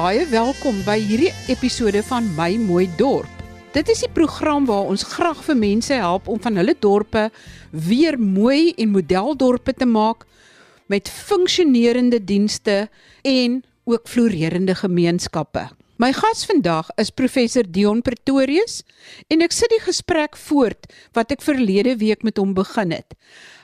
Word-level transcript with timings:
baie 0.00 0.22
welkom 0.30 0.78
by 0.86 0.94
hierdie 0.96 1.32
episode 1.52 2.00
van 2.08 2.24
My 2.32 2.54
Mooi 2.56 2.86
Dorp. 2.96 3.40
Dit 3.74 3.90
is 3.92 4.00
die 4.00 4.08
program 4.16 4.64
waar 4.64 4.88
ons 4.88 5.02
graag 5.04 5.42
vir 5.44 5.58
mense 5.60 5.92
help 5.92 6.30
om 6.32 6.38
van 6.40 6.56
hulle 6.56 6.72
dorpe 6.80 7.26
weer 7.88 8.16
mooi 8.16 8.70
en 8.80 8.94
modeldorpe 8.94 9.74
te 9.76 9.84
maak 9.84 10.24
met 10.88 11.10
funksionerende 11.12 12.22
dienste 12.24 12.86
en 13.28 13.60
ook 13.84 14.08
floreerende 14.08 14.78
gemeenskappe. 14.78 15.66
My 16.00 16.14
gas 16.16 16.46
vandag 16.48 16.88
is 16.96 17.12
professor 17.12 17.68
Dion 17.68 18.00
Pretorius 18.00 18.80
en 19.28 19.44
ek 19.44 19.52
sit 19.52 19.68
die 19.74 19.84
gesprek 19.84 20.40
voort 20.48 20.88
wat 21.18 21.36
ek 21.36 21.44
verlede 21.44 21.98
week 22.00 22.24
met 22.24 22.40
hom 22.40 22.56
begin 22.56 22.96
het. 22.96 23.18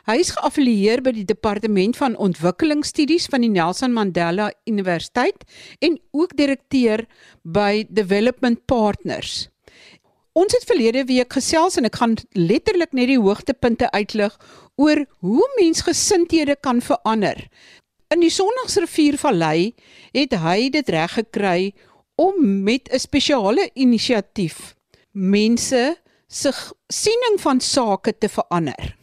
Hy 0.06 0.20
is 0.23 0.28
geaffilieer 0.37 1.01
by 1.02 1.10
die 1.16 1.24
departement 1.27 1.96
van 1.98 2.12
ontwikkelingsstudies 2.23 3.24
van 3.27 3.42
die 3.42 3.51
Nelson 3.51 3.91
Mandela 3.91 4.52
Universiteit 4.70 5.41
en 5.82 5.96
ook 6.15 6.37
direkteur 6.38 7.01
by 7.42 7.82
Development 7.91 8.60
Partners. 8.70 9.48
Ons 10.38 10.55
het 10.55 10.66
verlede 10.69 11.02
week 11.09 11.34
gesels 11.34 11.74
en 11.80 11.88
ek 11.88 11.98
gaan 11.98 12.15
letterlik 12.38 12.95
net 12.95 13.10
die 13.10 13.19
hoogtepunte 13.19 13.88
uitlig 13.96 14.37
oor 14.79 15.01
hoe 15.27 15.48
mensgesindhede 15.56 16.54
kan 16.62 16.79
verander. 16.79 17.41
In 18.15 18.23
die 18.23 18.30
Sondagsriviervallei 18.30 19.73
het 20.15 20.37
hy 20.38 20.68
dit 20.77 20.93
reg 20.95 21.16
gekry 21.18 21.73
om 22.15 22.62
met 22.62 22.87
'n 22.93 23.02
spesiale 23.02 23.70
inisiatief 23.74 24.77
mense 25.10 25.98
se 26.29 26.52
siening 26.87 27.41
van 27.43 27.60
sake 27.60 28.15
te 28.18 28.29
verander. 28.29 28.95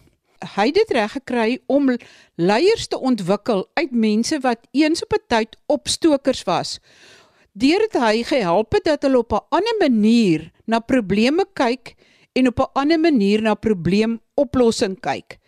Hy 0.55 0.71
dit 0.75 0.89
reg 0.91 1.11
gekry 1.11 1.59
om 1.71 1.93
leiers 2.35 2.87
te 2.87 2.99
ontwikkel 2.99 3.65
uit 3.79 3.91
mense 3.91 4.39
wat 4.43 4.67
eens 4.71 5.03
op 5.03 5.13
'n 5.13 5.23
tyd 5.27 5.57
opstokers 5.67 6.43
was. 6.43 6.79
Deurdat 7.53 8.01
hy 8.01 8.23
gehelp 8.23 8.73
het 8.73 8.83
dat 8.83 9.01
hulle 9.01 9.17
op 9.17 9.33
'n 9.33 9.45
ander 9.49 9.75
manier 9.79 10.51
na 10.65 10.79
probleme 10.79 11.45
kyk 11.53 11.95
en 12.33 12.47
op 12.47 12.59
'n 12.59 12.71
ander 12.73 12.99
manier 12.99 13.41
na 13.41 13.53
probleemoplossing 13.53 14.99
kyk. 14.99 15.39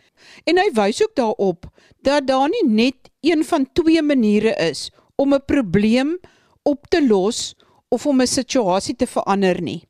En 0.43 0.57
hy 0.57 0.69
wys 0.73 1.03
ook 1.03 1.16
daarop 1.16 1.66
dat 2.01 2.27
daar 2.27 2.49
nie 2.49 2.66
net 2.66 3.09
een 3.21 3.43
van 3.43 3.67
twee 3.73 4.01
maniere 4.01 4.55
is 4.55 4.91
om 5.16 5.33
'n 5.33 5.45
probleem 5.45 6.19
op 6.63 6.88
te 6.88 7.07
los 7.07 7.55
of 7.88 8.05
om 8.05 8.21
'n 8.21 8.27
situasie 8.27 8.95
te 8.95 9.07
verander 9.07 9.61
nie. 9.61 9.88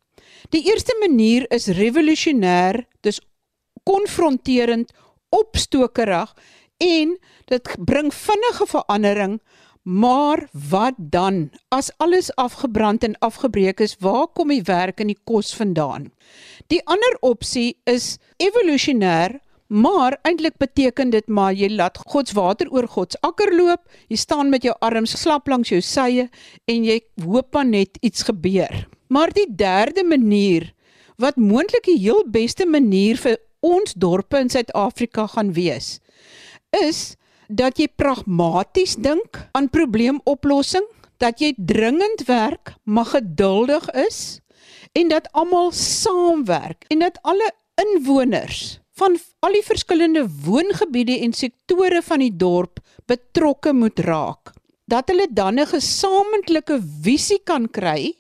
Die 0.50 0.64
eerste 0.72 0.96
manier 1.00 1.46
is 1.52 1.68
revolusionêr, 1.68 2.86
dis 3.02 3.22
konfronterend, 3.88 4.92
opstokerig 5.30 6.34
en 6.84 7.16
dit 7.52 7.72
bring 7.86 8.12
vinnige 8.14 8.68
verandering. 8.68 9.40
Maar 9.86 10.48
wat 10.70 10.98
dan 10.98 11.52
as 11.70 11.92
alles 12.02 12.32
afgebrand 12.42 13.04
en 13.06 13.18
afgebreek 13.22 13.80
is? 13.80 13.96
Waar 14.02 14.28
kom 14.34 14.50
die 14.50 14.64
werk 14.66 15.00
en 15.00 15.14
die 15.14 15.20
kos 15.24 15.54
vandaan? 15.56 16.10
Die 16.74 16.82
ander 16.90 17.18
opsie 17.22 17.78
is 17.86 18.16
evolusionêr, 18.42 19.38
Maar 19.68 20.20
eintlik 20.22 20.58
beteken 20.62 21.10
dit 21.10 21.28
maar 21.28 21.54
jy 21.58 21.72
laat 21.74 21.98
God 22.06 22.30
se 22.30 22.36
water 22.38 22.70
oor 22.70 22.86
God 22.88 23.16
se 23.16 23.22
akker 23.26 23.50
loop. 23.56 23.82
Jy 24.14 24.18
staan 24.22 24.52
met 24.54 24.64
jou 24.64 24.76
arms 24.86 25.16
slap 25.18 25.50
langs 25.50 25.72
jou 25.74 25.82
sye 25.82 26.28
en 26.70 26.86
jy 26.86 27.00
hoop 27.26 27.50
dan 27.52 27.74
net 27.74 27.98
iets 28.06 28.28
gebeur. 28.30 28.86
Maar 29.10 29.34
die 29.34 29.48
derde 29.50 30.04
manier 30.06 30.70
wat 31.18 31.40
moontlik 31.40 31.88
die 31.88 31.98
heel 31.98 32.22
beste 32.30 32.68
manier 32.70 33.18
vir 33.18 33.40
ons 33.66 33.96
dorpe 33.98 34.40
in 34.40 34.52
Suid-Afrika 34.54 35.28
gaan 35.34 35.54
wees, 35.58 36.00
is 36.70 37.16
dat 37.48 37.80
jy 37.80 37.88
pragmaties 37.88 38.96
dink 39.02 39.42
aan 39.58 39.70
probleemoplossing, 39.74 40.86
dat 41.18 41.40
jy 41.40 41.54
dringend 41.58 42.26
werk, 42.28 42.76
maar 42.84 43.14
geduldig 43.14 43.88
is 44.08 44.40
en 44.96 45.12
dat 45.12 45.28
almal 45.36 45.72
saamwerk 45.76 46.86
en 46.92 47.04
dat 47.04 47.20
alle 47.24 47.48
inwoners 47.82 48.80
van 48.96 49.18
al 49.44 49.56
die 49.58 49.64
verskillende 49.66 50.24
woongebiede 50.46 51.18
en 51.26 51.34
sektore 51.36 52.02
van 52.04 52.24
die 52.24 52.32
dorp 52.32 52.80
betrokke 53.10 53.74
moet 53.76 54.00
raak. 54.08 54.54
Dat 54.88 55.10
hulle 55.12 55.28
dan 55.30 55.60
'n 55.60 55.68
gesamentlike 55.68 56.80
visie 57.02 57.42
kan 57.44 57.68
kry 57.68 58.16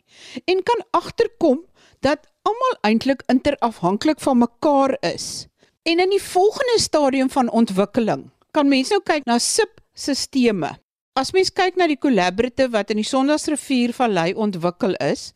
en 0.46 0.64
kan 0.64 0.82
agterkom 0.92 1.64
dat 2.00 2.28
almal 2.46 2.78
eintlik 2.88 3.26
interafhanklik 3.32 4.22
van 4.24 4.44
mekaar 4.44 4.96
is. 5.02 5.48
En 5.84 6.00
in 6.00 6.10
die 6.14 6.22
volgende 6.22 6.80
stadium 6.82 7.30
van 7.30 7.50
ontwikkeling 7.50 8.30
kan 8.56 8.70
mense 8.72 8.94
nou 8.94 9.04
kyk 9.04 9.26
na 9.28 9.38
subsisteme. 9.42 10.76
As 11.16 11.32
mens 11.32 11.52
kyk 11.52 11.78
na 11.80 11.88
die 11.88 12.00
collaborative 12.00 12.74
wat 12.76 12.92
in 12.92 13.00
die 13.02 13.08
Sondagsrivier 13.08 13.94
Vallei 13.96 14.34
ontwikkel 14.34 14.96
is, 15.04 15.32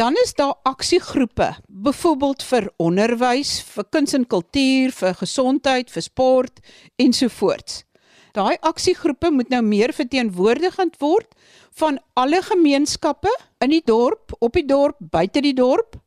Dan 0.00 0.14
is 0.24 0.34
daar 0.34 0.54
aksiegroepe, 0.62 1.56
byvoorbeeld 1.68 2.42
vir 2.42 2.70
onderwys, 2.80 3.50
vir 3.74 3.84
kuns 3.92 4.14
en 4.16 4.26
kultuur, 4.26 4.94
vir 4.96 5.14
gesondheid, 5.18 5.90
vir 5.92 6.02
sport 6.02 6.62
ensovoorts. 6.96 7.82
Daai 8.32 8.56
aksiegroepe 8.64 9.28
moet 9.34 9.50
nou 9.52 9.60
meer 9.66 9.92
verteenwoordigend 9.92 10.96
word 11.02 11.34
van 11.82 11.98
alle 12.14 12.40
gemeenskappe 12.46 13.32
in 13.60 13.74
die 13.74 13.82
dorp, 13.84 14.32
op 14.38 14.56
die 14.56 14.64
dorp, 14.64 14.96
buite 15.00 15.42
die 15.44 15.52
dorp. 15.58 15.98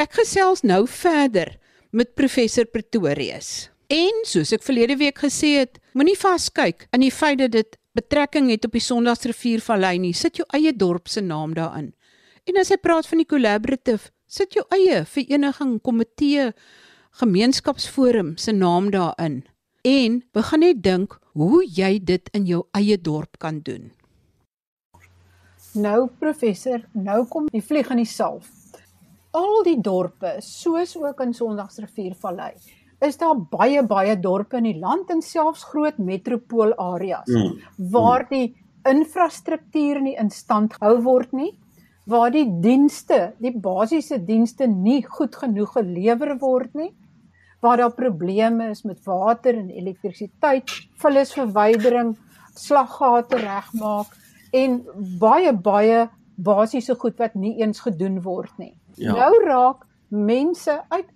Ek 0.00 0.14
gesels 0.16 0.62
nou 0.64 0.86
verder 0.88 1.58
met 1.92 2.14
professor 2.16 2.64
Pretorius. 2.64 3.68
En 3.92 4.22
soos 4.24 4.54
ek 4.56 4.64
verlede 4.64 4.96
week 4.96 5.18
gesê 5.20 5.58
het, 5.60 5.76
moenie 5.92 6.16
vaskyk 6.16 6.86
in 6.96 7.04
die 7.04 7.12
feit 7.12 7.42
dat 7.42 7.52
dit 7.52 7.76
betrekking 7.92 8.48
het 8.48 8.64
op 8.64 8.72
die 8.72 8.80
Sondagsriviervallei 8.80 9.98
nie. 10.00 10.14
Sit 10.16 10.40
jou 10.40 10.46
eie 10.56 10.72
dorp 10.72 11.12
se 11.12 11.20
naam 11.20 11.52
daarin. 11.58 11.92
En 12.48 12.58
as 12.58 12.72
jy 12.72 12.78
praat 12.80 13.06
van 13.06 13.20
die 13.20 13.28
collaborative, 13.28 14.08
sit 14.26 14.56
jou 14.56 14.64
eie 14.72 15.02
vereniging, 15.04 15.76
komitee, 15.84 16.52
gemeenskapsforum 17.20 18.38
se 18.40 18.54
naam 18.56 18.88
daarin 18.90 19.42
en 19.84 20.22
begin 20.32 20.62
net 20.62 20.80
dink 20.80 21.18
hoe 21.36 21.60
jy 21.66 21.98
dit 22.00 22.32
in 22.32 22.46
jou 22.48 22.62
eie 22.72 22.96
dorp 22.96 23.36
kan 23.42 23.60
doen. 23.66 23.90
Nou 25.76 26.08
professor, 26.20 26.80
nou 26.92 27.26
kom 27.28 27.48
die 27.52 27.64
vlieg 27.64 27.90
in 27.92 28.00
die 28.04 28.08
salf. 28.08 28.61
Al 29.32 29.62
die 29.64 29.78
dorpe, 29.80 30.36
soos 30.44 30.96
ook 31.00 31.20
in 31.24 31.32
Sondagsriviervallei, 31.34 32.52
is 33.02 33.16
daar 33.18 33.38
baie 33.50 33.82
baie 33.82 34.16
dorpe 34.20 34.60
in 34.60 34.68
die 34.68 34.78
land 34.78 35.10
en 35.10 35.22
selfs 35.22 35.64
groot 35.72 35.98
metropoolareas 35.98 37.30
mm. 37.32 37.56
waar 37.90 38.28
die 38.28 38.52
infrastruktuur 38.86 40.00
nie 40.02 40.14
in 40.18 40.30
stand 40.30 40.76
gehou 40.78 41.00
word 41.02 41.32
nie 41.34 41.50
waar 42.04 42.32
die 42.34 42.46
dienste, 42.62 43.32
die 43.38 43.52
basiese 43.54 44.18
dienste 44.26 44.66
nie 44.66 45.02
goed 45.06 45.36
genoeg 45.38 45.76
gelewer 45.76 46.34
word 46.40 46.74
nie, 46.74 46.90
waar 47.62 47.78
daar 47.78 47.94
probleme 47.94 48.70
is 48.72 48.82
met 48.82 48.98
water 49.06 49.54
en 49.54 49.70
elektrisiteit, 49.70 50.70
vullisverwydering, 50.98 52.16
slaggate 52.58 53.38
regmaak 53.38 54.10
en 54.52 54.80
baie 55.20 55.52
baie 55.54 56.08
basiese 56.42 56.96
goed 56.98 57.20
wat 57.20 57.36
nie 57.38 57.54
eens 57.62 57.80
gedoen 57.84 58.18
word 58.24 58.58
nie. 58.58 58.74
Ja. 58.96 59.16
Nou 59.16 59.44
raak 59.44 59.86
mense 60.08 60.80
uit 60.88 61.08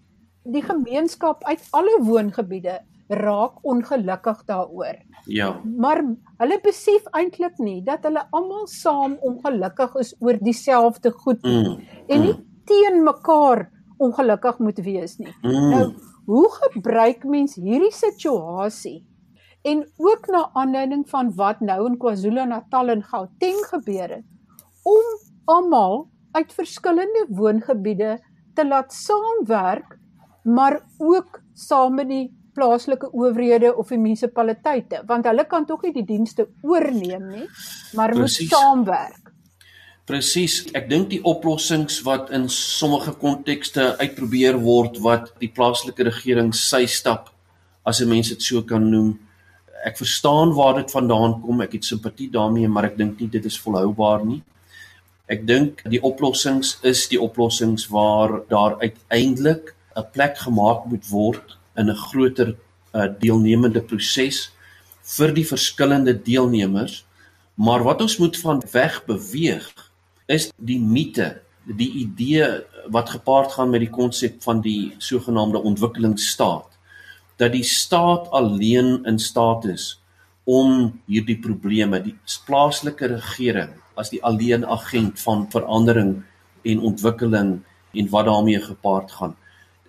die 0.47 0.63
gemeenskap 0.63 1.45
uit 1.45 1.63
alle 1.71 1.99
woongebiede 2.03 2.81
raak 3.09 3.63
ongelukkig 3.63 4.45
daaroor. 4.45 4.99
Ja. 5.27 5.61
Maar 5.79 6.03
hulle 6.39 6.59
besef 6.63 7.07
eintlik 7.15 7.59
nie 7.63 7.81
dat 7.87 8.07
hulle 8.07 8.25
almal 8.35 8.67
saam 8.71 9.17
ongelukkig 9.23 9.95
is 10.03 10.15
oor 10.19 10.39
dieselfde 10.43 11.11
goed 11.11 11.43
mm. 11.43 11.77
en 12.07 12.21
nie 12.21 12.35
mm. 12.35 12.45
teen 12.65 13.03
mekaar 13.07 13.69
ongelukkig 14.03 14.59
moet 14.59 14.81
wees 14.85 15.17
nie. 15.19 15.35
Mm. 15.43 15.69
Nou, 15.71 15.85
hoe 16.27 16.47
gebruik 16.51 17.25
mens 17.25 17.55
hierdie 17.55 17.95
situasie 17.95 19.05
en 19.67 19.83
ook 19.97 20.27
na 20.31 20.51
aanleiding 20.53 21.07
van 21.11 21.33
wat 21.35 21.61
nou 21.61 21.87
in 21.87 21.99
KwaZulu-Natal 21.99 22.89
en 22.95 23.03
Gauteng 23.03 23.63
gebeur 23.71 24.19
het 24.19 24.27
om 24.87 25.07
almal 25.45 26.07
uit 26.37 26.57
verskillende 26.57 27.27
woongebiede 27.29 28.17
te 28.55 28.67
laat 28.67 28.93
saamwerk 28.95 29.99
maar 30.47 30.81
ook 30.99 31.41
saam 31.55 31.97
met 31.99 32.09
die 32.09 32.27
plaaslike 32.57 33.11
owerhede 33.13 33.75
of 33.77 33.93
die 33.93 34.01
munisipaliteite 34.01 35.03
want 35.11 35.29
hulle 35.29 35.45
kan 35.51 35.67
tog 35.69 35.83
nie 35.85 35.95
die 35.97 36.09
dienste 36.09 36.49
oorneem 36.63 37.31
nie 37.33 37.47
maar 37.97 38.13
Precies. 38.15 38.51
moet 38.51 38.59
saamwerk. 38.59 39.27
Presies, 40.07 40.61
ek 40.79 40.85
dink 40.87 41.09
die 41.11 41.19
oplossings 41.27 41.97
wat 42.07 42.29
in 42.37 42.45
sommige 42.53 43.11
kontekste 43.19 43.89
uitprobeer 43.99 44.55
word 44.63 45.01
wat 45.03 45.33
die 45.43 45.49
plaaslike 45.51 46.07
regering 46.07 46.53
sy 46.55 46.85
stap 46.87 47.33
as 47.83 48.01
'n 48.01 48.09
mens 48.09 48.29
dit 48.29 48.43
so 48.43 48.63
kan 48.63 48.87
noem. 48.91 49.19
Ek 49.85 49.99
verstaan 49.99 50.55
waar 50.55 50.77
dit 50.77 50.91
vandaan 50.91 51.43
kom, 51.43 51.61
ek 51.61 51.73
het 51.73 51.85
simpatie 51.85 52.31
daarmee, 52.31 52.69
maar 52.69 52.85
ek 52.85 52.97
dink 52.97 53.21
nie 53.21 53.29
dit 53.29 53.45
is 53.45 53.59
volhoubaar 53.59 54.25
nie. 54.25 54.43
Ek 55.27 55.43
dink 55.47 55.81
die 55.91 55.99
oplossings 56.07 56.77
is 56.87 57.09
die 57.11 57.19
oplossings 57.19 57.89
waar 57.91 58.45
daar 58.51 58.77
uiteindelik 58.79 59.75
'n 59.97 60.07
plek 60.13 60.39
gemaak 60.39 60.87
moet 60.87 61.09
word 61.11 61.57
in 61.77 61.91
'n 61.91 62.03
groter 62.07 62.55
uh, 62.95 63.09
deelnemende 63.19 63.83
proses 63.83 64.53
vir 65.17 65.35
die 65.35 65.47
verskillende 65.47 66.15
deelnemers. 66.15 67.05
Maar 67.55 67.83
wat 67.83 68.01
ons 68.01 68.17
moet 68.19 68.39
van 68.39 68.63
weg 68.73 69.05
beweeg 69.05 69.67
is 70.27 70.53
die 70.59 70.79
mite, 70.79 71.41
die 71.65 71.93
idee 72.07 72.63
wat 72.87 73.11
gepaard 73.11 73.53
gaan 73.53 73.71
met 73.71 73.81
die 73.81 73.91
konsep 73.91 74.43
van 74.43 74.61
die 74.61 74.95
sogenaamde 74.99 75.59
ontwikkelingsstaat. 75.59 76.71
Dat 77.37 77.53
die 77.53 77.65
staat 77.65 78.31
alleen 78.31 79.05
in 79.05 79.19
staat 79.19 79.65
is 79.65 79.99
om 80.47 81.01
hierdie 81.11 81.39
probleme 81.43 81.99
die 82.03 82.15
plaaslike 82.47 83.09
regering 83.11 83.75
as 83.99 84.13
die 84.13 84.23
alleen 84.23 84.65
agent 84.65 85.19
van 85.21 85.47
verandering 85.51 86.23
en 86.63 86.85
ontwikkeling 86.91 87.51
en 87.97 88.11
wat 88.13 88.29
daarmee 88.31 88.61
gepaard 88.63 89.13
gaan 89.13 89.35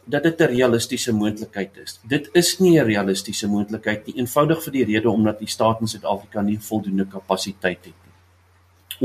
dat 0.07 0.23
dit 0.23 0.39
'n 0.39 0.43
realistiese 0.55 1.13
moontlikheid 1.13 1.77
is. 1.77 1.99
Dit 2.03 2.29
is 2.31 2.59
nie 2.59 2.79
'n 2.79 2.85
realistiese 2.85 3.47
moontlikheid 3.47 4.05
nie, 4.05 4.15
eenvoudig 4.15 4.63
vir 4.63 4.71
die 4.71 4.85
rede 4.85 5.09
omdat 5.09 5.39
die 5.39 5.47
staat 5.47 5.81
in 5.81 5.87
Suid-Afrika 5.87 6.41
nie 6.41 6.59
voldoende 6.59 7.05
kapasiteit 7.05 7.85
het 7.85 7.93
nie. 7.93 8.13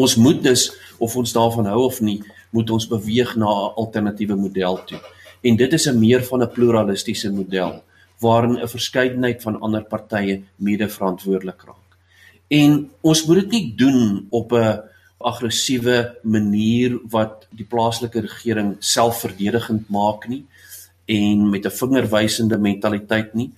Ons 0.03 0.17
moet 0.17 0.43
dus 0.43 0.73
of 0.99 1.17
ons 1.17 1.33
daarvan 1.33 1.67
hou 1.67 1.85
of 1.85 2.01
nie, 2.01 2.23
moet 2.51 2.71
ons 2.71 2.89
beweeg 2.89 3.37
na 3.37 3.47
'n 3.47 3.75
alternatiewe 3.75 4.37
model 4.37 4.85
toe. 4.85 5.01
En 5.41 5.57
dit 5.57 5.73
is 5.73 5.87
'n 5.89 5.99
meer 5.99 6.25
van 6.25 6.43
'n 6.43 6.51
pluralistiese 6.51 7.33
model 7.33 7.83
waarin 8.23 8.59
'n 8.59 8.69
verskeidenheid 8.69 9.43
van 9.43 9.61
ander 9.61 9.85
partye 9.85 10.43
mede-verantwoordelik 10.57 11.63
raak. 11.67 11.89
En 12.49 12.91
ons 13.01 13.25
moet 13.27 13.41
dit 13.43 13.51
nie 13.51 13.75
doen 13.77 14.27
op 14.31 14.53
'n 14.53 14.81
aggressiewe 15.19 16.19
manier 16.23 16.99
wat 17.11 17.47
die 17.51 17.67
plaaslike 17.67 18.21
regering 18.21 18.77
selfverdedigend 18.79 19.89
maak 19.89 20.29
nie 20.29 20.45
en 21.07 21.51
met 21.51 21.67
'n 21.67 21.79
vingerwysende 21.81 22.59
mentaliteit 22.59 23.35
nie. 23.35 23.51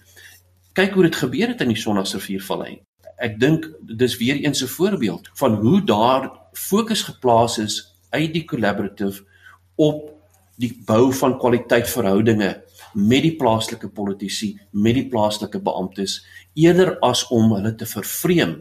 Kyk 0.72 0.92
hoe 0.92 1.02
dit 1.02 1.16
gebeur 1.16 1.48
het 1.48 1.60
in 1.60 1.68
die 1.68 1.82
Sondagsriviervallei. 1.82 2.80
Ek 3.16 3.40
dink 3.40 3.70
dis 3.80 4.16
weer 4.16 4.36
eens 4.36 4.62
'n 4.62 4.66
voorbeeld 4.66 5.30
van 5.34 5.54
hoe 5.54 5.84
daar 5.84 6.30
fokus 6.52 7.02
geplaas 7.02 7.58
is 7.58 7.94
uit 8.10 8.32
die 8.32 8.44
collaborative 8.44 9.22
op 9.74 10.10
die 10.56 10.72
bou 10.86 11.12
van 11.12 11.38
kwaliteitverhoudinge 11.38 12.62
met 12.94 13.22
die 13.22 13.34
plaaslike 13.36 13.88
politici, 13.88 14.54
met 14.72 14.94
die 14.94 15.08
plaaslike 15.08 15.60
beamptes 15.62 16.20
eerder 16.54 16.96
as 17.02 17.26
om 17.34 17.52
hulle 17.56 17.74
te 17.74 17.86
vervreem 17.86 18.60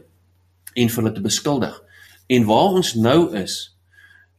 en 0.74 0.90
vir 0.90 1.02
hulle 1.02 1.14
te 1.14 1.24
beskuldig. 1.24 1.76
En 2.28 2.46
waar 2.48 2.80
ons 2.80 2.94
nou 2.94 3.34
is 3.38 3.76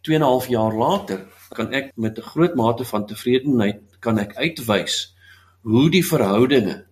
2 0.06 0.15
en 0.15 0.21
'n 0.21 0.25
half 0.25 0.47
jaar 0.47 0.74
later, 0.74 1.25
kan 1.53 1.74
ek 1.74 1.92
met 1.95 2.18
'n 2.18 2.21
groot 2.21 2.56
mate 2.56 2.86
van 2.86 3.06
tevredenheid 3.06 3.81
kan 4.00 4.19
ek 4.19 4.36
uitwys 4.36 5.15
hoe 5.62 5.89
die 5.89 6.06
verhoudinge 6.06 6.86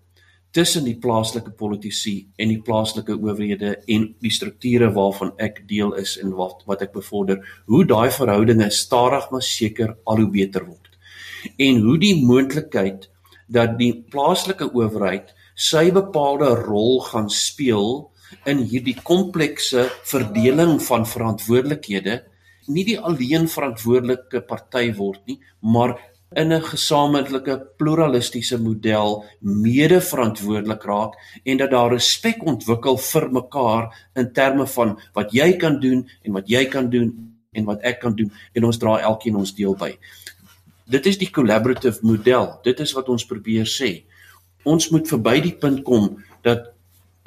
tussen 0.51 0.83
die 0.83 0.97
plaaslike 0.97 1.51
politici 1.51 2.27
en 2.37 2.47
die 2.47 2.61
plaaslike 2.61 3.13
owerhede 3.13 3.83
en 3.87 4.15
die 4.19 4.31
strukture 4.31 4.91
waarvan 4.93 5.33
ek 5.37 5.67
deel 5.67 5.93
is 5.93 6.17
en 6.17 6.31
wat 6.31 6.63
wat 6.65 6.81
ek 6.81 6.93
bevorder, 6.93 7.41
hoe 7.65 7.85
daai 7.85 8.11
verhoudinge 8.11 8.69
stadig 8.69 9.31
maar 9.31 9.41
seker 9.41 9.97
al 10.05 10.17
hoe 10.17 10.29
beter 10.29 10.65
word 10.65 10.82
en 11.57 11.81
hoe 11.85 11.97
die 12.01 12.15
moontlikheid 12.25 13.09
dat 13.47 13.77
die 13.79 13.93
plaaslike 14.13 14.69
owerheid 14.73 15.33
sy 15.69 15.89
bepaalde 15.95 16.49
rol 16.63 16.99
gaan 17.09 17.29
speel 17.29 18.09
in 18.49 18.63
hierdie 18.69 18.97
komplekse 19.05 19.85
verdeling 20.09 20.79
van 20.87 21.05
verantwoordelikhede 21.05 22.21
nie 22.73 22.85
die 22.87 22.97
alleen 22.99 23.49
verantwoordelike 23.51 24.41
party 24.49 24.87
word 24.97 25.21
nie 25.29 25.39
maar 25.75 25.97
in 26.35 26.53
'n 26.53 26.61
gesamentlike 26.61 27.55
pluralistiese 27.77 28.57
model 28.57 29.23
mede 29.39 30.01
verantwoordelik 30.01 30.83
raak 30.83 31.13
en 31.43 31.57
dat 31.57 31.71
daar 31.71 31.91
respek 31.91 32.45
ontwikkel 32.45 32.97
vir 32.97 33.31
mekaar 33.31 34.09
in 34.15 34.33
terme 34.33 34.67
van 34.67 34.99
wat 35.13 35.31
jy 35.31 35.57
kan 35.57 35.79
doen 35.79 36.09
en 36.21 36.31
wat 36.31 36.49
jy 36.49 36.65
kan 36.65 36.89
doen 36.89 37.33
en 37.51 37.65
wat 37.65 37.81
ek 37.81 37.99
kan 37.99 38.15
doen. 38.15 38.31
En 38.53 38.63
ons 38.63 38.77
dra 38.77 38.99
elkeen 38.99 39.35
ons 39.35 39.55
deel 39.55 39.75
by 39.75 39.97
dit 40.85 41.05
is 41.05 41.17
die 41.17 41.29
collaborative 41.31 41.99
model. 42.01 42.59
Dit 42.63 42.79
is 42.79 42.93
wat 42.95 43.09
ons 43.09 43.25
probeer 43.25 43.67
sê. 43.69 44.03
Ons 44.63 44.89
moet 44.91 45.07
verby 45.07 45.39
die 45.43 45.55
punt 45.59 45.83
kom 45.87 46.23
dat 46.43 46.71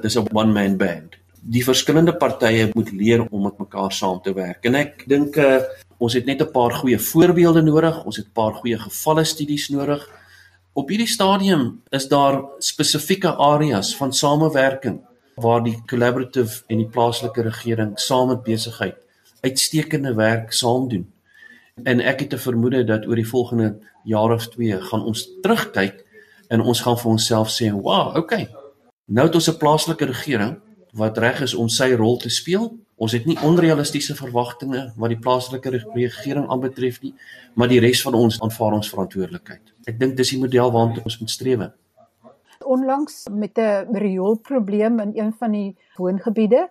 dis 0.03 0.17
'n 0.17 0.29
one 0.32 0.53
man 0.53 0.76
band. 0.76 1.17
Die 1.41 1.64
verskillende 1.64 2.17
partye 2.17 2.70
moet 2.75 2.93
leer 2.93 3.26
om 3.31 3.43
met 3.43 3.58
mekaar 3.58 3.93
saam 3.93 4.20
te 4.23 4.32
werk. 4.32 4.64
En 4.64 4.75
ek 4.75 5.05
dink 5.06 5.37
uh, 5.37 5.61
ons 5.99 6.12
het 6.12 6.26
net 6.26 6.41
'n 6.41 6.50
paar 6.50 6.73
goeie 6.73 6.99
voorbeelde 6.99 7.62
nodig. 7.62 8.05
Ons 8.05 8.17
het 8.17 8.26
'n 8.26 8.35
paar 8.35 8.55
goeie 8.55 8.79
gevalle 8.79 9.25
studies 9.25 9.69
nodig. 9.69 10.09
Op 10.75 10.88
hierdie 10.88 11.09
stadium 11.09 11.82
is 11.91 12.09
daar 12.09 12.44
spesifieke 12.59 13.37
areas 13.37 13.97
van 13.97 14.12
samewerking 14.12 15.00
waar 15.37 15.62
die 15.62 15.82
collaborative 15.87 16.64
en 16.69 16.79
die 16.79 16.88
plaaslike 16.88 17.43
regering 17.43 17.99
saam 17.99 18.29
met 18.29 18.43
besigheid 18.43 18.97
uitstekende 19.41 20.14
werk 20.14 20.52
saam 20.52 20.88
doen. 20.88 21.12
En 21.82 22.00
ek 22.00 22.20
het 22.20 22.32
'n 22.32 22.38
vermoede 22.38 22.84
dat 22.84 23.06
oor 23.06 23.14
die 23.14 23.28
volgende 23.28 23.78
jaar 24.05 24.32
of 24.32 24.49
2 24.49 24.81
gaan 24.81 25.05
ons 25.05 25.31
terugkyk 25.40 26.05
en 26.49 26.61
ons 26.61 26.81
gaan 26.81 26.99
vir 26.99 27.11
onsself 27.11 27.49
sê, 27.50 27.70
"Wow, 27.70 28.17
okay. 28.17 28.49
Nou 29.05 29.26
het 29.26 29.34
ons 29.34 29.50
'n 29.50 29.56
plaaslike 29.56 30.05
regering 30.05 30.61
wat 30.93 31.19
reg 31.19 31.40
is 31.40 31.55
om 31.55 31.69
sy 31.69 31.93
rol 31.93 32.17
te 32.17 32.28
speel. 32.28 32.78
Ons 32.94 33.12
het 33.12 33.25
nie 33.26 33.38
onrealistiese 33.43 34.14
verwagtinge 34.14 34.93
wat 34.96 35.08
die 35.08 35.19
plaaslike 35.19 35.84
regering 35.94 36.49
aanbetref 36.49 37.02
nie, 37.02 37.14
maar 37.55 37.69
die 37.69 37.81
res 37.81 38.02
van 38.02 38.14
ons 38.14 38.40
aanvaar 38.40 38.73
ons 38.73 38.88
verantwoordelikheid." 38.88 39.73
Ek 39.84 39.99
dink 39.99 40.17
dis 40.17 40.31
die 40.31 40.38
model 40.38 40.73
waarna 40.73 41.00
ons 41.05 41.19
moet 41.19 41.31
streef. 41.31 41.70
Onlangs 42.64 43.26
met 43.31 43.58
'n 43.58 43.96
rioolprobleem 43.96 45.00
in 45.00 45.12
een 45.14 45.34
van 45.38 45.52
die 45.52 45.76
woongebiede 45.96 46.70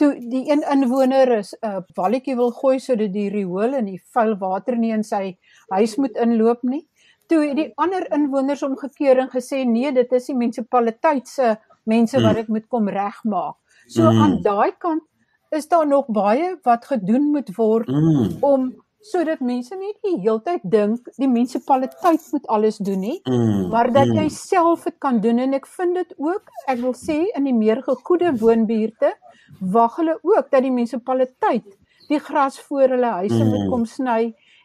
toe 0.00 0.12
die 0.20 0.44
een 0.50 0.62
inwoner 0.72 1.38
is 1.38 1.54
'n 1.54 1.66
uh, 1.66 1.80
walletjie 1.94 2.36
wil 2.36 2.50
gooi 2.50 2.78
sodat 2.78 3.12
die 3.12 3.30
riool 3.30 3.74
en 3.74 3.84
die 3.84 4.00
vuil 4.14 4.36
water 4.38 4.76
nie 4.76 4.92
in 4.92 5.04
sy 5.04 5.38
huis 5.68 5.96
moet 5.96 6.16
inloop 6.16 6.62
nie. 6.62 6.86
Toe 7.26 7.40
het 7.48 7.56
die 7.56 7.72
ander 7.76 8.06
inwoners 8.12 8.62
omgekeer 8.62 9.18
en 9.18 9.28
gesê 9.28 9.64
nee, 9.64 9.92
dit 9.92 10.12
is 10.12 10.26
die 10.26 10.36
munisipaliteit 10.36 11.28
se 11.28 11.56
mense 11.84 12.20
wat 12.20 12.32
mm. 12.32 12.34
dit 12.34 12.48
moet 12.48 12.66
kom 12.68 12.88
regmaak. 12.88 13.56
So 13.86 14.10
mm. 14.10 14.22
aan 14.22 14.42
daai 14.42 14.72
kant 14.78 15.02
is 15.50 15.68
daar 15.68 15.86
nog 15.86 16.06
baie 16.06 16.56
wat 16.62 16.84
gedoen 16.84 17.30
moet 17.30 17.56
word 17.56 17.88
mm. 17.88 18.36
om 18.40 18.74
sodat 19.06 19.40
mense 19.40 19.76
nie 19.78 19.92
die 20.02 20.16
heeltyd 20.24 20.64
dink 20.64 21.06
die 21.20 21.28
munisipaliteit 21.30 22.24
moet 22.32 22.46
alles 22.46 22.80
doen 22.82 23.00
nie, 23.00 23.20
mm. 23.22 23.68
maar 23.70 23.92
dat 23.94 24.10
jy 24.10 24.26
mm. 24.26 24.34
self 24.34 24.86
dit 24.88 24.96
kan 24.98 25.20
doen 25.22 25.38
en 25.38 25.54
ek 25.54 25.68
vind 25.76 25.94
dit 25.94 26.14
ook, 26.18 26.50
ek 26.66 26.80
wil 26.82 26.96
sê 26.98 27.20
in 27.38 27.46
die 27.46 27.54
meer 27.54 27.82
gegoede 27.86 28.34
woonbuurte 28.40 29.12
wag 29.60 29.96
hulle 30.00 30.18
ook 30.22 30.50
dat 30.50 30.62
die 30.62 30.72
munisipaliteit 30.72 31.76
die 32.08 32.20
gras 32.22 32.58
voor 32.68 32.94
hulle 32.94 33.12
huise 33.20 33.42
mm. 33.42 33.50
moet 33.50 33.70
kom 33.70 33.86
sny 33.90 34.20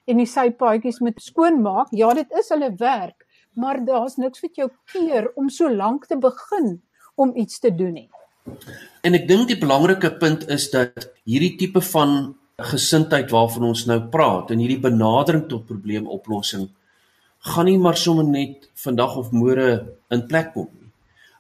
en 0.10 0.22
die 0.22 0.30
sypaadjies 0.30 1.00
moet 1.02 1.22
skoonmaak. 1.22 1.94
Ja, 1.96 2.12
dit 2.18 2.30
is 2.38 2.50
hulle 2.54 2.72
werk, 2.78 3.26
maar 3.58 3.80
daar's 3.86 4.18
niks 4.22 4.42
wat 4.44 4.58
jou 4.58 4.70
keer 4.92 5.30
om 5.40 5.50
so 5.50 5.70
lank 5.70 6.06
te 6.10 6.18
begin 6.18 6.82
om 7.16 7.34
iets 7.38 7.60
te 7.60 7.72
doen 7.76 7.96
nie. 7.98 8.10
En 9.06 9.18
ek 9.18 9.28
dink 9.30 9.50
die 9.50 9.60
belangrike 9.62 10.14
punt 10.22 10.48
is 10.50 10.70
dat 10.74 11.12
hierdie 11.30 11.56
tipe 11.60 11.82
van 11.92 12.36
gesindheid 12.62 13.32
waarvan 13.34 13.72
ons 13.72 13.86
nou 13.90 14.00
praat 14.14 14.52
en 14.54 14.62
hierdie 14.62 14.82
benadering 14.82 15.48
tot 15.50 15.66
probleemoplossing 15.70 16.70
gaan 17.42 17.66
nie 17.66 17.78
maar 17.82 17.98
sommer 17.98 18.26
net 18.26 18.70
vandag 18.78 19.16
of 19.18 19.32
môre 19.34 19.70
in 20.14 20.28
plek 20.30 20.54
kom 20.54 20.70
nie. 20.70 20.92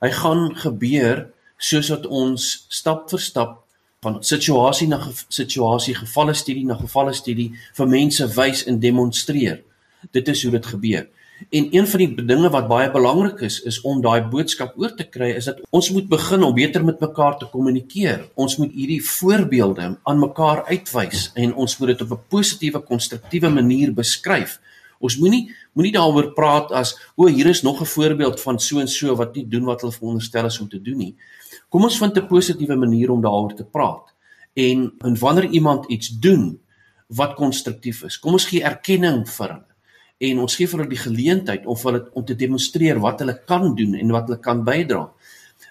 Hy 0.01 0.09
gaan 0.17 0.47
gebeur 0.57 1.27
soos 1.61 1.91
wat 1.93 2.07
ons 2.09 2.51
stap 2.73 3.09
vir 3.11 3.21
stap 3.21 3.57
van 4.01 4.17
situasie 4.25 4.87
na 4.89 4.97
situasie, 5.29 5.93
gevalle 5.93 6.33
studie 6.33 6.65
na 6.65 6.77
gevalle 6.79 7.13
studie 7.13 7.51
vir 7.77 7.89
mense 7.89 8.25
wys 8.35 8.63
en 8.69 8.79
demonstreer. 8.81 9.59
Dit 10.11 10.31
is 10.33 10.41
hoe 10.43 10.55
dit 10.55 10.65
gebeur. 10.65 11.05
En 11.49 11.67
een 11.73 11.87
van 11.87 12.01
die 12.01 12.25
dinge 12.25 12.49
wat 12.53 12.67
baie 12.69 12.89
belangrik 12.93 13.41
is, 13.45 13.59
is 13.65 13.79
om 13.85 14.01
daai 14.01 14.21
boodskap 14.29 14.73
oor 14.77 14.93
te 14.97 15.05
kry 15.09 15.31
is 15.37 15.47
dat 15.49 15.61
ons 15.69 15.89
moet 15.93 16.09
begin 16.09 16.43
om 16.45 16.53
beter 16.53 16.85
met 16.85 17.01
mekaar 17.01 17.37
te 17.37 17.49
kommunikeer. 17.49 18.27
Ons 18.35 18.57
moet 18.61 18.73
hierdie 18.73 19.01
voorbeelde 19.05 19.95
aan 20.01 20.21
mekaar 20.21 20.63
uitwys 20.69 21.29
en 21.35 21.53
ons 21.53 21.77
moet 21.79 21.93
dit 21.93 22.01
op 22.01 22.11
'n 22.17 22.21
positiewe, 22.29 22.81
konstruktiewe 22.81 23.49
manier 23.49 23.93
beskryf. 23.93 24.59
Ons 24.99 25.17
moenie 25.17 25.49
moenie 25.73 25.93
daaroor 25.93 26.33
praat 26.33 26.71
as 26.71 26.97
o, 27.15 27.27
hier 27.27 27.47
is 27.47 27.61
nog 27.61 27.81
'n 27.81 27.85
voorbeeld 27.85 28.41
van 28.41 28.59
so 28.59 28.79
en 28.79 28.87
so 28.87 29.15
wat 29.15 29.35
nie 29.35 29.47
doen 29.47 29.63
wat 29.63 29.81
hulle 29.81 29.93
veronderstel 29.93 30.45
is 30.45 30.59
om 30.59 30.69
te 30.69 30.81
doen 30.81 30.97
nie. 30.97 31.15
Kom 31.71 31.85
ons 31.87 31.97
vind 31.97 32.17
'n 32.17 32.27
positiewe 32.27 32.75
manier 32.75 33.11
om 33.11 33.21
daaroor 33.21 33.55
te 33.55 33.63
praat. 33.63 34.13
En 34.53 34.91
en 34.99 35.19
wanneer 35.19 35.49
iemand 35.49 35.85
iets 35.87 36.09
doen 36.19 36.59
wat 37.07 37.33
konstruktief 37.35 38.03
is, 38.03 38.19
kom 38.19 38.33
ons 38.33 38.45
gee 38.45 38.63
erkenning 38.63 39.29
vir 39.29 39.47
hulle. 39.47 39.71
En 40.17 40.39
ons 40.39 40.55
gee 40.55 40.67
vir 40.67 40.79
hulle 40.79 40.89
die 40.89 41.03
geleentheid 41.07 41.65
of 41.65 41.83
hulle 41.83 42.09
om 42.13 42.25
te 42.25 42.35
demonstreer 42.35 42.99
wat 42.99 43.19
hulle 43.19 43.41
kan 43.45 43.75
doen 43.75 43.95
en 43.95 44.11
wat 44.11 44.27
hulle 44.27 44.39
kan 44.39 44.63
bydra. 44.63 45.09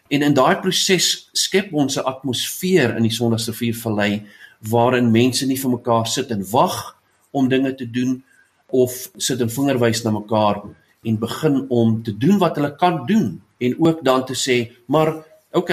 En 0.08 0.22
in 0.22 0.34
daai 0.34 0.60
proses 0.60 1.28
skep 1.32 1.72
ons 1.72 1.96
'n 1.96 2.04
atmosfeer 2.04 2.96
in 2.96 3.02
die 3.02 3.16
Sondagsriviervallei 3.18 4.26
waarin 4.70 5.10
mense 5.10 5.46
nie 5.46 5.58
vir 5.58 5.70
mekaar 5.70 6.06
sit 6.06 6.30
en 6.30 6.44
wag 6.50 6.96
om 7.30 7.48
dinge 7.48 7.74
te 7.74 7.90
doen 7.90 8.22
of 8.66 9.10
sit 9.16 9.40
en 9.40 9.50
vingerwys 9.50 10.04
na 10.04 10.10
mekaar 10.10 10.62
en 11.04 11.18
begin 11.18 11.66
om 11.68 12.02
te 12.02 12.16
doen 12.16 12.38
wat 12.38 12.56
hulle 12.56 12.76
kan 12.76 13.06
doen 13.06 13.40
en 13.58 13.74
ook 13.78 14.04
dan 14.04 14.24
te 14.24 14.34
sê 14.34 14.70
maar 14.86 15.29
OK, 15.52 15.70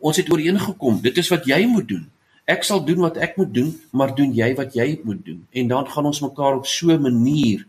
ons 0.00 0.16
het 0.16 0.30
ooreengekom. 0.32 1.00
Dit 1.04 1.18
is 1.20 1.28
wat 1.28 1.44
jy 1.44 1.66
moet 1.68 1.88
doen. 1.88 2.04
Ek 2.46 2.62
sal 2.64 2.84
doen 2.86 3.00
wat 3.02 3.16
ek 3.16 3.36
moet 3.36 3.52
doen, 3.52 3.72
maar 3.92 4.14
doen 4.14 4.32
jy 4.32 4.54
wat 4.54 4.74
jy 4.78 5.00
moet 5.04 5.24
doen. 5.24 5.40
En 5.50 5.68
dan 5.68 5.88
gaan 5.90 6.06
ons 6.06 6.20
mekaar 6.22 6.56
op 6.56 6.66
so 6.66 6.92
'n 6.92 7.02
manier 7.02 7.66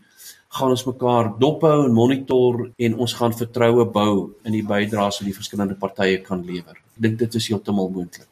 gaan 0.48 0.72
ons 0.72 0.84
mekaar 0.86 1.34
dophou 1.38 1.84
en 1.84 1.92
monitor 1.92 2.70
en 2.76 2.96
ons 2.96 3.14
gaan 3.14 3.34
vertroue 3.36 3.84
bou 3.92 4.12
in 4.44 4.52
die 4.52 4.64
bydraes 4.64 5.20
wat 5.20 5.28
die 5.28 5.36
verskillende 5.36 5.76
partye 5.76 6.22
kan 6.24 6.44
lewer. 6.44 6.76
Ek 6.96 7.02
dink 7.04 7.18
dit 7.18 7.34
is 7.34 7.48
heeltemal 7.50 7.90
moontlik. 7.92 8.28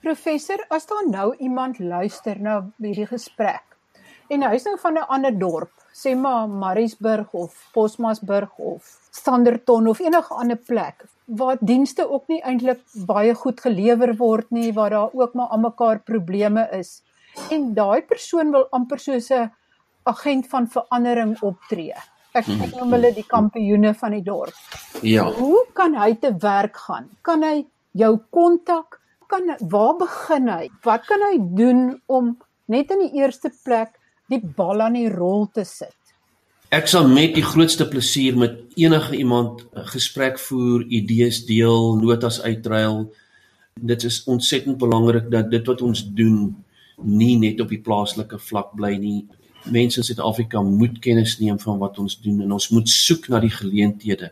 Professor, 0.00 0.62
as 0.70 0.86
daar 0.88 1.04
nou 1.08 1.34
iemand 1.38 1.78
luister 1.78 2.40
na 2.40 2.62
hierdie 2.80 3.08
gesprek 3.10 3.76
en 4.32 4.46
hy 4.46 4.54
is 4.56 4.64
nou 4.64 4.78
van 4.80 4.96
'n 4.96 5.08
ander 5.08 5.38
dorp, 5.38 5.72
sê 5.92 6.14
maar 6.16 6.48
Mariesburg 6.48 7.32
of 7.32 7.54
Posmasburg 7.72 8.50
of 8.58 8.98
Standerton 9.10 9.86
of 9.88 10.00
enige 10.00 10.34
ander 10.34 10.56
plek 10.56 11.04
waar 11.26 11.56
dienste 11.60 12.10
ook 12.10 12.28
nie 12.28 12.40
eintlik 12.42 12.80
baie 13.06 13.34
goed 13.34 13.60
gelewer 13.60 14.16
word 14.18 14.50
nie, 14.50 14.72
waar 14.72 14.90
daar 14.90 15.10
ook 15.12 15.34
maar 15.34 15.48
aan 15.50 15.60
mekaar 15.60 16.00
probleme 16.02 16.68
is. 16.72 17.02
En 17.50 17.74
daai 17.74 18.02
persoon 18.02 18.50
wil 18.50 18.66
amper 18.70 18.98
soos 18.98 19.30
'n 19.30 19.50
agent 20.04 20.46
van 20.48 20.66
verandering 20.68 21.36
optree. 21.42 21.94
Ek 22.34 22.46
Mhm. 22.46 22.78
noem 22.78 22.92
hulle 22.92 23.14
die 23.14 23.26
kampioene 23.26 23.94
van 23.94 24.10
die 24.10 24.22
dorp. 24.22 24.54
Ja. 25.02 25.24
Hoe 25.32 25.66
kan 25.72 25.94
hy 25.94 26.14
te 26.14 26.34
werk 26.38 26.76
gaan? 26.76 27.08
Kan 27.22 27.42
hy 27.42 27.66
jou 27.92 28.18
kontak? 28.30 29.00
Kan 29.28 29.56
waar 29.68 29.96
begin 29.96 30.48
hy? 30.48 30.68
Wat 30.82 31.04
kan 31.06 31.20
hy 31.20 31.38
doen 31.38 32.02
om 32.06 32.38
net 32.66 32.90
in 32.90 32.98
die 32.98 33.12
eerste 33.20 33.50
plek 33.64 33.98
die 34.30 34.40
bal 34.40 34.80
aan 34.84 34.98
die 34.98 35.10
rol 35.10 35.48
te 35.54 35.64
sit? 35.66 35.96
Ek 36.70 36.86
sal 36.86 37.08
met 37.10 37.34
die 37.34 37.42
grootste 37.42 37.88
plesier 37.90 38.36
met 38.38 38.60
enige 38.78 39.16
iemand 39.18 39.64
gesprek 39.90 40.38
voer, 40.38 40.84
idees 40.86 41.42
deel, 41.48 41.96
notas 41.98 42.38
uitruil. 42.44 43.08
Dit 43.74 44.04
is 44.06 44.20
ontsettend 44.30 44.78
belangrik 44.78 45.26
dat 45.32 45.50
dit 45.50 45.66
wat 45.66 45.82
ons 45.82 46.04
doen 46.14 46.52
nie 47.02 47.34
net 47.40 47.60
op 47.60 47.72
die 47.74 47.80
plaaslike 47.82 48.38
vlak 48.38 48.70
bly 48.78 48.92
nie. 49.02 49.24
Mense 49.66 50.00
in 50.00 50.06
Suid-Afrika 50.06 50.62
moet 50.62 51.00
kennis 51.02 51.38
neem 51.40 51.58
van 51.58 51.80
wat 51.82 51.98
ons 51.98 52.14
doen 52.22 52.38
en 52.44 52.54
ons 52.54 52.70
moet 52.70 52.88
soek 52.88 53.26
na 53.32 53.42
die 53.42 53.52
geleenthede 53.52 54.30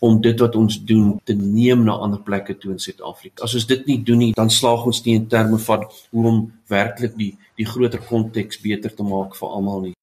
om 0.00 0.16
dit 0.24 0.38
wat 0.40 0.56
ons 0.56 0.78
doen 0.88 1.12
te 1.28 1.34
neem 1.36 1.84
na 1.84 1.98
ander 2.00 2.20
plekke 2.24 2.56
toe 2.58 2.72
in 2.72 2.80
Suid-Afrika. 2.80 3.44
As 3.44 3.54
ons 3.58 3.66
dit 3.68 3.86
nie 3.86 3.98
doen 4.04 4.22
nie, 4.24 4.32
dan 4.36 4.50
slaag 4.52 4.86
ons 4.88 5.02
nie 5.04 5.18
in 5.18 5.26
terme 5.28 5.58
van 5.60 5.84
hoe 6.10 6.26
om 6.30 6.38
werklik 6.72 7.16
die 7.20 7.34
die 7.60 7.68
groter 7.68 8.00
konteks 8.00 8.62
beter 8.64 8.94
te 8.96 9.04
maak 9.04 9.34
vir 9.36 9.48
almal 9.52 9.82
nie. 9.84 9.96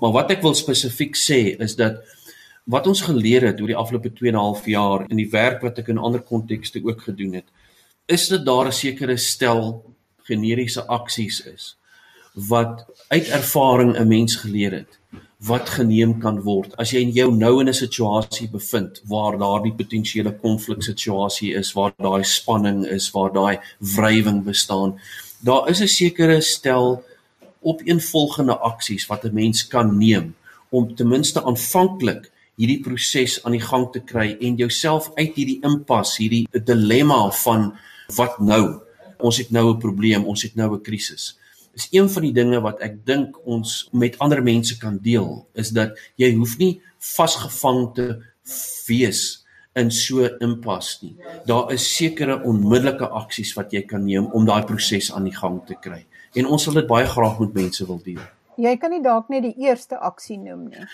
Maar 0.00 0.14
wat 0.16 0.30
ek 0.32 0.40
wil 0.46 0.54
spesifiek 0.56 1.18
sê 1.20 1.40
is 1.60 1.76
dat 1.76 2.00
wat 2.64 2.86
ons 2.88 3.02
geleer 3.04 3.44
het 3.50 3.60
oor 3.60 3.68
die 3.68 3.76
afgelope 3.76 4.14
2 4.16 4.30
en 4.30 4.36
'n 4.36 4.46
half 4.46 4.64
jaar 4.66 5.04
in 5.10 5.16
die 5.20 5.28
werk 5.28 5.60
wat 5.62 5.78
ek 5.78 5.88
in 5.88 5.98
ander 5.98 6.22
kontekste 6.22 6.80
ook 6.84 7.02
gedoen 7.02 7.34
het, 7.34 7.48
is 8.08 8.28
dat 8.28 8.46
daar 8.46 8.66
'n 8.66 8.72
sekere 8.72 9.16
stel 9.16 9.84
generiese 10.24 10.86
aksies 10.86 11.44
is 11.46 11.76
wat 12.34 12.86
uit 13.08 13.28
ervaring 13.28 13.98
'n 13.98 14.08
mens 14.08 14.36
geleer 14.36 14.72
het 14.72 14.98
wat 15.46 15.68
geneem 15.68 16.18
kan 16.20 16.40
word 16.46 16.74
as 16.78 16.92
jy 16.94 17.02
in 17.06 17.14
jou 17.16 17.30
nou 17.36 17.60
in 17.60 17.68
'n 17.68 17.74
situasie 17.74 18.48
bevind 18.48 19.00
waar 19.04 19.38
daardie 19.38 19.74
potensiële 19.74 20.32
konflik 20.42 20.82
situasie 20.82 21.54
is 21.54 21.72
waar 21.72 21.92
daai 21.98 22.24
spanning 22.24 22.84
is 22.86 23.10
waar 23.10 23.32
daai 23.32 23.58
wrywing 23.96 24.44
bestaan 24.44 24.98
daar 25.40 25.68
is 25.68 25.80
'n 25.80 25.88
sekere 25.88 26.40
stel 26.40 27.04
opeenvolgende 27.62 28.58
aksies 28.58 29.06
wat 29.06 29.24
'n 29.24 29.34
mens 29.34 29.66
kan 29.66 29.98
neem 29.98 30.34
om 30.70 30.94
ten 30.94 31.08
minste 31.08 31.42
aanvanklik 31.44 32.30
hierdie 32.60 32.80
proses 32.84 33.38
aan 33.44 33.56
die 33.56 33.64
gang 33.64 33.88
te 33.92 34.00
kry 34.04 34.32
en 34.40 34.58
jouself 34.60 35.10
uit 35.16 35.36
hierdie 35.36 35.60
impas, 35.66 36.16
hierdie 36.20 36.44
dilemma 36.52 37.24
van 37.42 37.70
wat 38.16 38.38
nou? 38.40 38.80
Ons 39.22 39.38
het 39.38 39.50
nou 39.50 39.72
'n 39.72 39.78
probleem, 39.78 40.24
ons 40.24 40.42
het 40.42 40.54
nou 40.54 40.74
'n 40.74 40.82
krisis. 40.82 41.38
Is 41.74 41.88
een 41.90 42.08
van 42.08 42.22
die 42.22 42.32
dinge 42.36 42.60
wat 42.60 42.80
ek 42.84 42.98
dink 43.06 43.38
ons 43.48 43.88
met 43.92 44.18
ander 44.18 44.42
mense 44.42 44.76
kan 44.78 44.98
deel, 45.02 45.46
is 45.54 45.72
dat 45.72 45.96
jy 46.20 46.34
hoef 46.34 46.58
nie 46.58 46.80
vasgevang 46.98 47.94
te 47.96 48.08
wees 48.88 49.42
in 49.74 49.90
so 49.90 50.28
impas 50.44 50.98
nie. 51.02 51.16
Daar 51.48 51.72
is 51.72 51.86
sekere 51.96 52.42
onmiddellike 52.44 53.08
aksies 53.08 53.54
wat 53.56 53.72
jy 53.72 53.82
kan 53.88 54.04
neem 54.04 54.28
om 54.36 54.44
daai 54.46 54.64
proses 54.68 55.12
aan 55.12 55.24
die 55.30 55.36
gang 55.36 55.62
te 55.66 55.78
kry. 55.80 56.04
En 56.36 56.48
ons 56.48 56.62
sal 56.62 56.76
dit 56.76 56.88
baie 56.88 57.08
graag 57.08 57.40
met 57.40 57.56
mense 57.56 57.86
wil 57.88 58.00
deel. 58.04 58.22
Jy 58.60 58.74
kan 58.76 58.92
nie 58.92 59.00
dalk 59.00 59.30
net 59.32 59.46
die 59.46 59.64
eerste 59.64 59.96
aksie 59.96 60.36
noem 60.36 60.66
nie. 60.68 60.86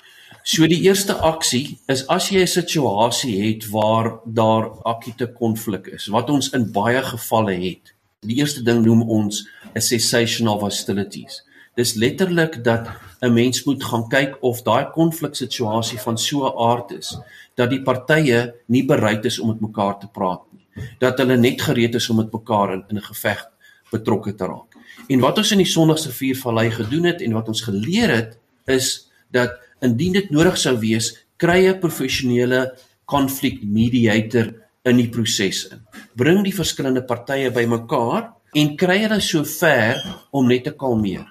So 0.46 0.66
die 0.70 0.78
eerste 0.86 1.16
aksie 1.26 1.78
is 1.90 2.04
as 2.06 2.30
jy 2.30 2.42
'n 2.42 2.46
situasie 2.46 3.34
het 3.42 3.66
waar 3.70 4.20
daar 4.24 4.70
akute 4.86 5.26
konflik 5.26 5.86
is, 5.86 6.06
wat 6.06 6.30
ons 6.30 6.52
in 6.54 6.70
baie 6.72 7.02
gevalle 7.02 7.54
het. 7.58 7.94
Die 8.20 8.38
eerste 8.38 8.62
ding 8.62 8.84
noem 8.84 9.02
ons 9.02 9.46
'n 9.74 9.80
cessation 9.80 10.48
of 10.48 10.60
hostilities. 10.60 11.44
Dis 11.74 11.94
letterlik 11.94 12.64
dat 12.64 12.88
'n 13.20 13.32
mens 13.32 13.64
moet 13.64 13.84
gaan 13.84 14.08
kyk 14.08 14.36
of 14.40 14.62
daai 14.62 14.90
konfliksituasie 14.90 15.98
van 15.98 16.18
so 16.18 16.46
'n 16.46 16.58
aard 16.70 16.90
is 16.90 17.18
dat 17.54 17.70
die 17.70 17.82
partye 17.82 18.54
nie 18.66 18.84
bereid 18.84 19.24
is 19.24 19.38
om 19.38 19.48
met 19.48 19.60
mekaar 19.60 19.98
te 19.98 20.06
praat 20.06 20.42
nie. 20.52 20.66
Dat 20.98 21.18
hulle 21.18 21.36
net 21.36 21.62
gereed 21.62 21.94
is 21.94 22.10
om 22.10 22.16
met 22.16 22.32
mekaar 22.32 22.72
in, 22.72 22.84
in 22.88 22.96
'n 22.96 23.02
geveg 23.02 23.46
betrokke 23.90 24.34
te 24.34 24.44
raak. 24.44 24.76
En 25.08 25.20
wat 25.20 25.38
ons 25.38 25.52
in 25.52 25.58
die 25.58 25.66
Sondagse 25.66 26.12
Viervallei 26.12 26.70
gedoen 26.70 27.04
het 27.04 27.20
en 27.20 27.32
wat 27.32 27.48
ons 27.48 27.62
geleer 27.62 28.10
het 28.14 28.38
is 28.66 29.10
dat 29.30 29.58
indien 29.80 30.12
dit 30.12 30.30
nodig 30.30 30.58
sou 30.58 30.78
wees, 30.78 31.26
kry 31.36 31.66
'n 31.66 31.78
professionele 31.78 32.74
konflik 33.04 33.62
mediator 33.62 34.54
in 34.84 34.96
die 34.96 35.08
proses 35.08 35.68
in. 35.68 35.80
Bring 36.14 36.44
die 36.44 36.54
verskillende 36.54 37.04
partye 37.04 37.50
bymekaar 37.50 38.37
en 38.54 38.76
kry 38.76 38.98
hulle 39.04 39.20
so 39.20 39.44
ver 39.44 40.00
om 40.30 40.46
net 40.48 40.64
te 40.64 40.72
kalmeer, 40.72 41.26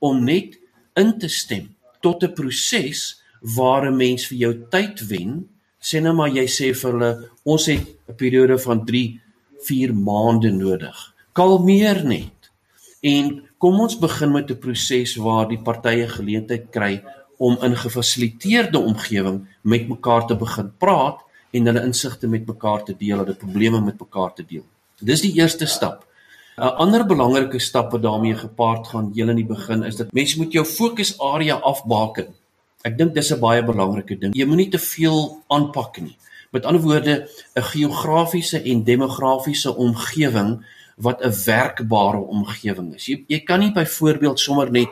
om 0.00 0.24
net 0.24 0.58
in 0.96 1.18
te 1.18 1.28
stem 1.28 1.70
tot 2.00 2.22
'n 2.22 2.34
proses 2.34 3.22
waar 3.56 3.86
'n 3.86 3.96
mens 3.96 4.26
vir 4.26 4.38
jou 4.38 4.54
tyd 4.70 5.00
wen. 5.08 5.48
Sê 5.80 6.00
nou 6.00 6.14
maar 6.14 6.28
jy 6.28 6.46
sê 6.46 6.74
vir 6.74 6.92
hulle 6.92 7.30
ons 7.44 7.66
het 7.66 7.86
'n 8.08 8.14
periode 8.14 8.58
van 8.58 8.84
3 8.86 9.20
4 9.66 9.94
maande 9.94 10.50
nodig. 10.50 11.14
Kalmeer 11.32 12.04
net. 12.04 12.50
En 13.00 13.48
kom 13.58 13.80
ons 13.80 13.98
begin 13.98 14.32
met 14.32 14.50
'n 14.50 14.58
proses 14.58 15.16
waar 15.16 15.48
die 15.48 15.62
partye 15.62 16.08
geleentheid 16.08 16.70
kry 16.70 17.02
om 17.38 17.58
in 17.62 17.76
gefasiliteerde 17.76 18.78
omgewing 18.78 19.46
met 19.62 19.88
mekaar 19.88 20.26
te 20.26 20.34
begin 20.34 20.72
praat 20.78 21.18
en 21.50 21.66
hulle 21.66 21.82
insigte 21.82 22.28
met 22.28 22.46
mekaar 22.46 22.84
te 22.84 22.94
deel, 22.98 23.18
hulle 23.18 23.34
probleme 23.34 23.80
met 23.80 23.98
mekaar 23.98 24.34
te 24.34 24.44
deel. 24.46 24.64
Dis 25.00 25.20
die 25.20 25.34
eerste 25.34 25.66
stap. 25.66 26.06
'n 26.58 26.76
Ander 26.84 27.06
belangrike 27.06 27.58
stap 27.58 27.92
wat 27.92 28.02
daarmee 28.02 28.34
gepaard 28.36 28.86
gaan 28.86 29.12
heel 29.14 29.28
in 29.28 29.36
die 29.36 29.46
begin 29.46 29.82
is 29.84 29.96
dat 29.96 30.12
mense 30.12 30.38
moet 30.38 30.52
jou 30.52 30.64
fokusarea 30.64 31.54
afbaken. 31.54 32.34
Ek 32.84 32.98
dink 32.98 33.14
dis 33.14 33.32
'n 33.32 33.40
baie 33.40 33.62
belangrike 33.64 34.18
ding. 34.18 34.34
Jy 34.34 34.44
moenie 34.44 34.68
te 34.68 34.78
veel 34.78 35.42
aanpak 35.48 36.00
nie. 36.00 36.16
Met 36.52 36.64
ander 36.64 36.82
woorde, 36.82 37.28
'n 37.56 37.62
geografiese 37.62 38.62
en 38.62 38.84
demografiese 38.84 39.76
omgewing 39.76 40.64
wat 40.96 41.24
'n 41.24 41.32
werkbare 41.46 42.20
omgewing 42.20 42.94
is. 42.94 43.06
Jy 43.06 43.24
jy 43.28 43.40
kan 43.40 43.60
nie 43.60 43.72
byvoorbeeld 43.72 44.38
sommer 44.40 44.70
net 44.70 44.88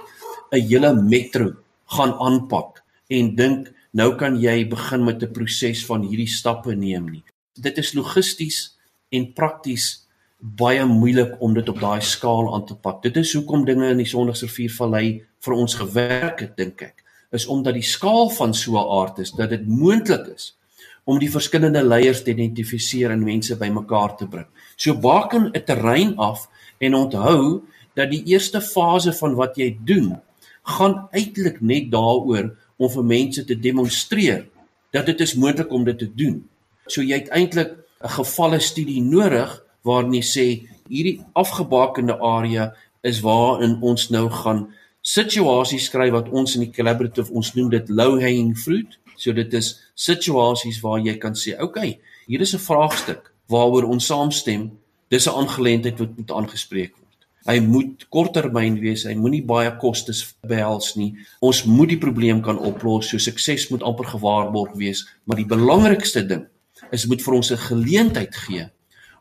'n 0.53 0.67
hele 0.69 0.95
metro 0.95 1.53
gaan 1.87 2.13
aanpak 2.13 2.83
en 3.09 3.35
dink 3.35 3.73
nou 3.93 4.17
kan 4.17 4.41
jy 4.41 4.69
begin 4.69 5.05
met 5.05 5.23
'n 5.23 5.33
proses 5.33 5.85
van 5.87 6.03
hierdie 6.03 6.29
stappe 6.29 6.75
neem 6.75 7.11
nie. 7.11 7.25
Dit 7.55 7.79
is 7.79 7.93
logisties 7.93 8.77
en 9.11 9.33
prakties 9.33 10.07
baie 10.41 10.85
moeilik 10.89 11.37
om 11.45 11.55
dit 11.55 11.69
op 11.69 11.81
daai 11.81 12.01
skaal 12.01 12.55
aan 12.55 12.65
te 12.67 12.75
pak. 12.75 13.03
Dit 13.03 13.17
is 13.17 13.33
hoekom 13.37 13.65
dinge 13.65 13.91
in 13.93 14.01
die 14.01 14.09
Sondagsriviervallei 14.09 15.23
vir 15.45 15.57
ons 15.57 15.75
gewerk 15.77 16.41
het, 16.41 16.57
dink 16.57 16.83
ek, 16.83 17.05
is 17.37 17.47
omdat 17.47 17.77
die 17.77 17.87
skaal 17.87 18.31
van 18.31 18.55
so 18.55 18.79
'n 18.81 18.89
aard 19.01 19.19
is 19.19 19.33
dat 19.33 19.51
dit 19.51 19.67
moontlik 19.67 20.27
is 20.35 20.57
om 21.05 21.19
die 21.19 21.31
verskillende 21.31 21.83
leiers 21.83 22.23
te 22.23 22.31
identifiseer 22.31 23.11
en 23.11 23.25
mense 23.25 23.57
bymekaar 23.57 24.17
te 24.17 24.27
bring. 24.27 24.47
So 24.77 24.95
baken 24.95 25.51
'n 25.53 25.65
terrein 25.65 26.17
af 26.17 26.49
en 26.79 26.95
onthou 26.95 27.63
dat 27.95 28.11
die 28.11 28.25
eerste 28.25 28.61
fase 28.61 29.13
van 29.13 29.35
wat 29.35 29.57
jy 29.57 29.79
doen 29.85 30.21
gaan 30.63 31.09
eintlik 31.13 31.61
net 31.61 31.91
daaroor 31.91 32.57
om 32.77 32.91
vir 32.91 33.05
mense 33.05 33.45
te 33.45 33.59
demonstreer 33.59 34.47
dat 34.93 35.07
dit 35.07 35.21
is 35.21 35.35
moontlik 35.35 35.73
om 35.73 35.85
dit 35.85 35.99
te 35.99 36.11
doen. 36.15 36.49
So 36.87 37.03
jy 37.03 37.19
het 37.19 37.29
eintlik 37.29 37.77
'n 38.03 38.09
gevalle 38.09 38.61
studie 38.61 39.03
nodig 39.03 39.63
waarin 39.85 40.15
jy 40.15 40.23
sê 40.23 40.47
hierdie 40.91 41.21
afgebakende 41.39 42.19
area 42.21 42.71
is 43.07 43.21
waarin 43.25 43.79
ons 43.87 44.09
nou 44.11 44.29
gaan 44.43 44.67
situasies 45.07 45.89
skryf 45.89 46.13
wat 46.13 46.29
ons 46.29 46.57
in 46.57 46.67
die 46.67 46.75
collaborative 46.75 47.33
ons 47.33 47.55
noem 47.57 47.71
dit 47.73 47.89
low 47.89 48.19
hanging 48.21 48.53
fruit. 48.59 48.99
So 49.17 49.33
dit 49.37 49.53
is 49.57 49.75
situasies 49.97 50.81
waar 50.85 51.01
jy 51.01 51.17
kan 51.19 51.35
sê, 51.35 51.55
"Oké, 51.55 51.65
okay, 51.65 52.01
hier 52.27 52.41
is 52.41 52.55
'n 52.55 52.59
vraagstuk 52.59 53.33
waaroor 53.49 53.85
ons 53.85 54.07
saamstem. 54.07 54.71
Dis 55.09 55.27
'n 55.27 55.35
aangeleentheid 55.35 55.99
wat 55.99 56.17
moet 56.17 56.31
aangespreek 56.31 56.93
word." 56.93 57.27
Hy 57.47 57.61
moet 57.61 58.07
korttermyn 58.11 58.81
wees, 58.81 59.05
hy 59.05 59.15
moenie 59.15 59.43
baie 59.43 59.77
kostes 59.79 60.35
behels 60.47 60.97
nie. 60.97 61.15
Ons 61.41 61.65
moet 61.65 61.89
die 61.89 61.99
probleem 61.99 62.43
kan 62.43 62.59
oplos, 62.59 63.09
so 63.09 63.19
sukses 63.19 63.71
moet 63.71 63.83
amper 63.83 64.05
gewaarborg 64.05 64.75
wees, 64.75 65.09
maar 65.25 65.37
die 65.37 65.47
belangrikste 65.47 66.27
ding 66.27 66.47
is 66.93 67.07
moet 67.07 67.23
vir 67.23 67.35
ons 67.35 67.51
'n 67.51 67.57
geleentheid 67.57 68.35
gee 68.35 68.71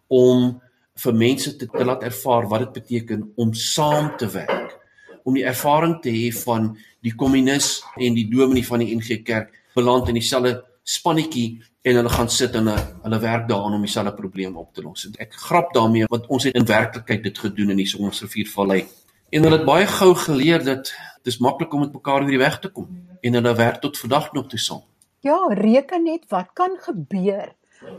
om 0.09 0.57
vir 0.99 1.15
mense 1.15 1.55
te, 1.55 1.67
te 1.69 1.85
laat 1.85 2.03
ervaar 2.03 2.47
wat 2.51 2.65
dit 2.67 2.81
beteken 2.81 3.23
om 3.39 3.53
saam 3.53 4.11
te 4.17 4.27
werk. 4.33 4.75
Om 5.23 5.37
die 5.37 5.45
ervaring 5.47 5.99
te 6.03 6.11
hê 6.11 6.29
van 6.43 6.73
die 7.05 7.13
kommunis 7.15 7.79
en 7.95 8.17
die 8.17 8.27
dominee 8.31 8.65
van 8.65 8.83
die 8.83 8.95
NG 8.97 9.21
Kerk 9.23 9.53
beland 9.77 10.09
in 10.09 10.17
dieselfde 10.17 10.57
spannetjie 10.83 11.59
en 11.85 11.99
hulle 11.99 12.11
gaan 12.11 12.31
sit 12.33 12.55
en 12.57 12.71
hulle 12.73 13.19
werk 13.21 13.45
daaraan 13.47 13.77
om 13.77 13.85
dieselfde 13.85 14.15
probleem 14.17 14.57
op 14.57 14.73
te 14.73 14.83
los. 14.83 15.05
Ek 15.21 15.37
grap 15.47 15.71
daarmee 15.75 16.09
want 16.11 16.27
ons 16.27 16.49
het 16.49 16.57
in 16.57 16.67
werklikheid 16.67 17.23
dit 17.23 17.43
gedoen 17.45 17.75
in 17.75 17.79
die 17.79 17.87
Sondersriviervallei. 17.87 18.81
En 19.29 19.45
hulle 19.45 19.59
het 19.59 19.67
baie 19.67 19.87
gou 19.87 20.13
geleer 20.17 20.65
dat 20.65 20.91
dis 21.23 21.37
maklik 21.43 21.73
om 21.73 21.85
met 21.85 21.93
mekaar 21.93 22.23
oor 22.23 22.33
die 22.33 22.41
weg 22.41 22.59
te 22.59 22.71
kom 22.73 22.89
en 23.21 23.37
hulle 23.37 23.55
werk 23.55 23.79
tot 23.83 23.99
vandag 23.99 24.31
nog 24.33 24.49
toe 24.49 24.59
saam. 24.59 24.83
Ja, 25.21 25.37
reken 25.51 26.03
net 26.07 26.25
wat 26.31 26.53
kan 26.55 26.77
gebeur 26.79 27.53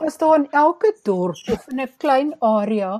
as 0.06 0.18
daar 0.18 0.36
in 0.38 0.48
elke 0.50 0.92
dorp 1.02 1.36
of 1.52 1.68
in 1.72 1.80
'n 1.80 1.92
klein 1.98 2.34
area 2.40 2.92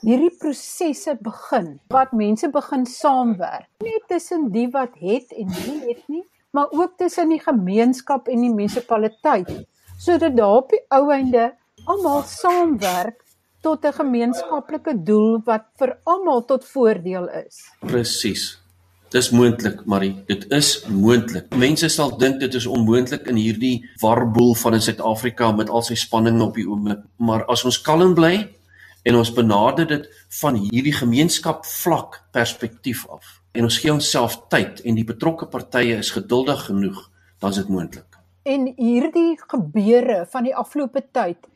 hierdie 0.00 0.34
prosesse 0.40 1.16
begin 1.20 1.80
wat 1.94 2.12
mense 2.12 2.48
begin 2.58 2.86
saamwerk 2.86 3.68
net 3.82 4.02
tussen 4.08 4.50
die 4.56 4.68
wat 4.70 4.94
het 5.00 5.32
en 5.32 5.46
nie 5.46 5.80
het 5.88 6.02
nie 6.08 6.24
maar 6.50 6.68
ook 6.70 6.96
tussen 6.96 7.28
die 7.28 7.42
gemeenskap 7.42 8.28
en 8.28 8.40
die 8.40 8.54
munisipaliteit 8.54 9.50
sodat 9.98 10.36
daar 10.36 10.60
op 10.62 10.70
die 10.70 10.84
ou 10.88 11.10
einde 11.12 11.50
almal 11.84 12.22
saamwerk 12.22 13.24
tot 13.60 13.84
'n 13.84 13.92
gemeenskaplike 13.92 14.94
doel 15.02 15.40
wat 15.44 15.64
vir 15.78 15.98
almal 16.04 16.44
tot 16.44 16.64
voordeel 16.64 17.28
is. 17.28 17.56
Presies. 17.80 18.67
Dis 19.08 19.30
moontlik, 19.32 19.86
Marie. 19.88 20.12
Dit 20.28 20.42
is 20.52 20.82
moontlik. 20.92 21.46
Mense 21.56 21.88
sal 21.88 22.10
dink 22.20 22.42
dit 22.42 22.54
is 22.54 22.66
onmoontlik 22.68 23.24
in 23.32 23.38
hierdie 23.40 23.78
warboel 24.02 24.52
van 24.60 24.76
in 24.76 24.84
Suid-Afrika 24.84 25.48
met 25.56 25.70
al 25.72 25.80
sy 25.86 25.96
spanning 25.96 26.42
op 26.44 26.58
die 26.60 26.66
oomblik, 26.68 27.00
maar 27.16 27.46
as 27.48 27.64
ons 27.64 27.80
kalm 27.80 28.12
bly 28.18 28.34
en 29.08 29.16
ons 29.16 29.32
benader 29.32 29.88
dit 29.88 30.04
van 30.42 30.60
hierdie 30.60 30.92
gemeenskap 30.92 31.64
vlak 31.64 32.20
perspektief 32.36 33.06
af 33.08 33.38
en 33.56 33.64
ons 33.64 33.80
gee 33.80 33.94
onsself 33.94 34.36
tyd 34.52 34.84
en 34.84 35.00
die 35.00 35.06
betrokke 35.08 35.48
partye 35.48 35.96
is 36.02 36.12
geduldig 36.12 36.66
genoeg, 36.68 37.00
dan 37.40 37.56
is 37.56 37.62
dit 37.62 37.72
moontlik. 37.72 38.20
En 38.44 38.68
hierdie 38.76 39.38
gebeure 39.40 40.26
van 40.28 40.44
die 40.44 40.56
afgelope 40.56 41.00
tyd 41.16 41.48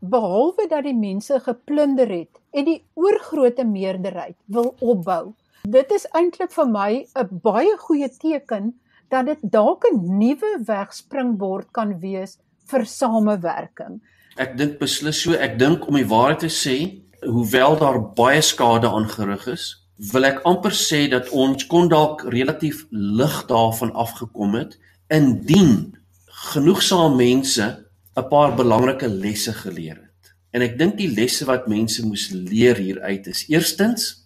behalwe 0.00 0.68
dat 0.68 0.84
die 0.84 0.96
mense 0.96 1.40
geplunder 1.48 2.12
het 2.12 2.40
en 2.52 2.68
die 2.68 2.80
oorgrootste 2.92 3.64
meerderheid 3.64 4.36
wil 4.52 4.74
opbou. 4.80 5.32
Dit 5.68 5.90
is 5.92 6.06
eintlik 6.16 6.52
vir 6.52 6.68
my 6.68 7.06
'n 7.20 7.40
baie 7.42 7.76
goeie 7.78 8.08
teken 8.08 8.80
dat 9.10 9.26
dit 9.26 9.38
dalk 9.42 9.84
'n 9.84 10.18
nuwe 10.18 10.62
wegspringbord 10.64 11.68
kan 11.72 12.00
wees 12.00 12.38
vir 12.66 12.86
samewerking. 12.86 14.00
Ek 14.36 14.56
dink 14.56 14.78
beslis 14.78 15.20
so. 15.20 15.32
Ek 15.32 15.58
dink 15.58 15.86
om 15.88 15.94
die 15.94 16.06
waarheid 16.06 16.38
te 16.38 16.48
sê, 16.48 17.02
hoewel 17.20 17.76
daar 17.76 18.00
baie 18.14 18.40
skade 18.40 18.88
aangerig 18.88 19.46
is, 19.46 19.76
wil 20.12 20.24
ek 20.24 20.40
amper 20.44 20.72
sê 20.72 21.10
dat 21.10 21.28
ons 21.28 21.66
kon 21.66 21.88
dalk 21.88 22.22
relatief 22.22 22.86
lig 22.90 23.46
daarvan 23.46 23.92
afgekom 23.92 24.54
het 24.54 24.78
indien 25.10 25.94
genoegsame 26.26 27.16
mense 27.16 27.84
'n 28.16 28.28
paar 28.28 28.56
belangrike 28.56 29.08
lesse 29.08 29.52
geleer 29.52 29.96
het. 29.96 30.32
En 30.52 30.62
ek 30.62 30.78
dink 30.78 30.96
die 30.96 31.14
lesse 31.14 31.44
wat 31.44 31.68
mense 31.68 32.06
moes 32.06 32.30
leer 32.30 32.76
hieruit 32.76 33.26
is 33.26 33.44
eerstens 33.48 34.19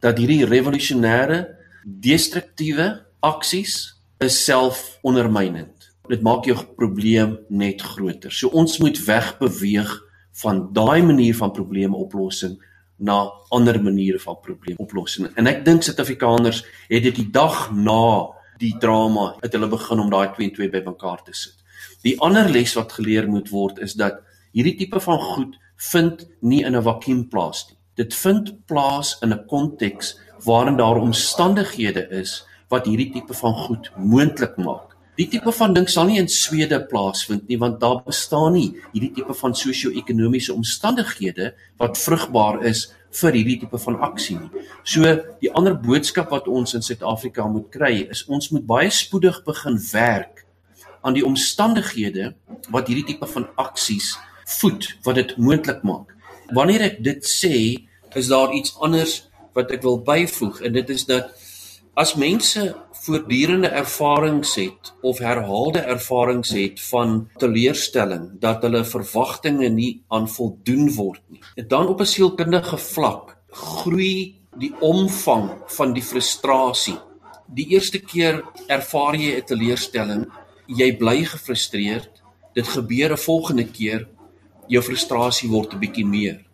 dat 0.00 0.18
hierdie 0.18 0.46
revolusionêre 0.46 1.44
destruktiewe 1.84 2.88
aksies 3.24 3.98
is 4.22 4.38
selfondermynend. 4.44 5.90
Dit 6.08 6.22
maak 6.24 6.46
jou 6.48 6.56
probleem 6.78 7.36
net 7.48 7.82
groter. 7.84 8.32
So 8.32 8.48
ons 8.56 8.78
moet 8.80 8.98
wegbeweeg 9.04 9.90
van 10.42 10.68
daai 10.72 11.02
manier 11.02 11.36
van 11.36 11.52
probleemoplossing 11.52 12.56
na 12.98 13.18
ander 13.54 13.78
maniere 13.82 14.18
van 14.18 14.38
probleemoplossing. 14.42 15.30
En 15.38 15.46
ek 15.46 15.62
dink 15.66 15.84
Suid-Afrikaners 15.86 16.64
het 16.88 17.04
dit 17.06 17.20
die 17.20 17.28
dag 17.34 17.68
na 17.74 18.34
die 18.58 18.74
drama 18.82 19.36
het 19.42 19.54
hulle 19.54 19.70
begin 19.70 20.02
om 20.02 20.10
daai 20.10 20.32
2 20.34 20.48
en 20.48 20.54
2 20.56 20.72
bymekaar 20.72 21.22
te 21.26 21.34
sit. 21.36 21.54
Die 22.02 22.16
ander 22.24 22.50
les 22.50 22.74
wat 22.78 22.96
geleer 22.98 23.28
moet 23.30 23.50
word 23.54 23.78
is 23.84 23.94
dat 23.98 24.22
hierdie 24.56 24.76
tipe 24.80 25.00
van 25.02 25.20
goed 25.22 25.58
vind 25.92 26.26
nie 26.40 26.64
in 26.64 26.74
'n 26.76 26.82
vakuum 26.82 27.28
plaas 27.28 27.68
nie. 27.68 27.77
Dit 27.98 28.14
vind 28.14 28.52
plaas 28.70 29.16
in 29.22 29.32
'n 29.34 29.46
konteks 29.46 30.18
waarin 30.44 30.76
daar 30.76 30.96
omstandighede 30.96 32.08
is 32.10 32.44
wat 32.68 32.86
hierdie 32.86 33.10
tipe 33.12 33.34
van 33.34 33.54
goed 33.54 33.90
moontlik 33.96 34.56
maak. 34.56 34.94
Die 35.18 35.26
tipe 35.28 35.52
van 35.52 35.72
ding 35.74 35.88
sal 35.90 36.04
nie 36.06 36.18
in 36.18 36.28
Swede 36.28 36.78
plaasvind 36.86 37.48
nie 37.48 37.58
want 37.58 37.80
daar 37.80 38.02
bestaan 38.06 38.52
nie 38.52 38.76
hierdie 38.92 39.12
tipe 39.16 39.34
van 39.34 39.54
sosio-ekonomiese 39.54 40.54
omstandighede 40.54 41.54
wat 41.76 41.98
vrugbaar 41.98 42.62
is 42.64 42.84
vir 43.10 43.32
hierdie 43.32 43.58
tipe 43.64 43.78
van 43.78 43.98
aksie 44.00 44.38
nie. 44.38 44.62
So 44.84 45.02
die 45.40 45.50
ander 45.52 45.74
boodskap 45.74 46.30
wat 46.30 46.46
ons 46.48 46.74
in 46.74 46.82
Suid-Afrika 46.82 47.48
moet 47.48 47.66
kry 47.70 48.06
is 48.10 48.24
ons 48.28 48.50
moet 48.50 48.66
baie 48.66 48.90
spoedig 48.90 49.42
begin 49.44 49.80
werk 49.92 50.44
aan 51.02 51.14
die 51.14 51.26
omstandighede 51.26 52.34
wat 52.70 52.86
hierdie 52.86 53.06
tipe 53.10 53.26
van 53.26 53.48
aksies 53.56 54.14
voed 54.60 54.86
wat 55.02 55.14
dit 55.14 55.36
moontlik 55.36 55.82
maak. 55.82 56.14
Wanneer 56.54 56.80
ek 56.80 57.02
dit 57.04 57.24
sê, 57.26 57.87
is 58.14 58.28
daar 58.28 58.52
iets 58.52 58.76
anders 58.80 59.28
wat 59.52 59.70
ek 59.70 59.82
wil 59.82 59.98
byvoeg 60.02 60.60
en 60.60 60.72
dit 60.72 60.90
is 60.90 61.04
dat 61.04 61.34
as 61.98 62.14
mense 62.14 62.62
voortdurende 63.04 63.68
ervarings 63.68 64.54
het 64.54 64.92
of 65.02 65.18
herhaalde 65.18 65.78
ervarings 65.78 66.50
het 66.54 66.80
van 66.90 67.28
teleurstelling 67.42 68.30
dat 68.40 68.62
hulle 68.62 68.84
verwagtinge 68.84 69.68
nie 69.68 70.02
aan 70.08 70.28
voldoen 70.30 70.92
word 70.94 71.22
nie, 71.28 71.42
dan 71.66 71.88
op 71.88 72.00
'n 72.00 72.06
sielkundige 72.06 72.78
vlak 72.78 73.36
groei 73.50 74.38
die 74.58 74.74
omvang 74.80 75.50
van 75.66 75.92
die 75.92 76.02
frustrasie. 76.02 76.98
Die 77.46 77.68
eerste 77.74 77.98
keer 77.98 78.44
ervaar 78.66 79.14
jy 79.14 79.36
'n 79.36 79.44
teleurstelling 79.44 80.26
jy 80.66 80.96
bly 80.96 81.24
gefrustreerd. 81.24 82.22
Dit 82.54 82.68
gebeur 82.68 83.12
'n 83.12 83.16
volgende 83.16 83.64
keer 83.64 84.08
jou 84.68 84.82
frustrasie 84.82 85.48
word 85.48 85.74
'n 85.74 85.78
bietjie 85.78 86.06
meer. 86.06 86.47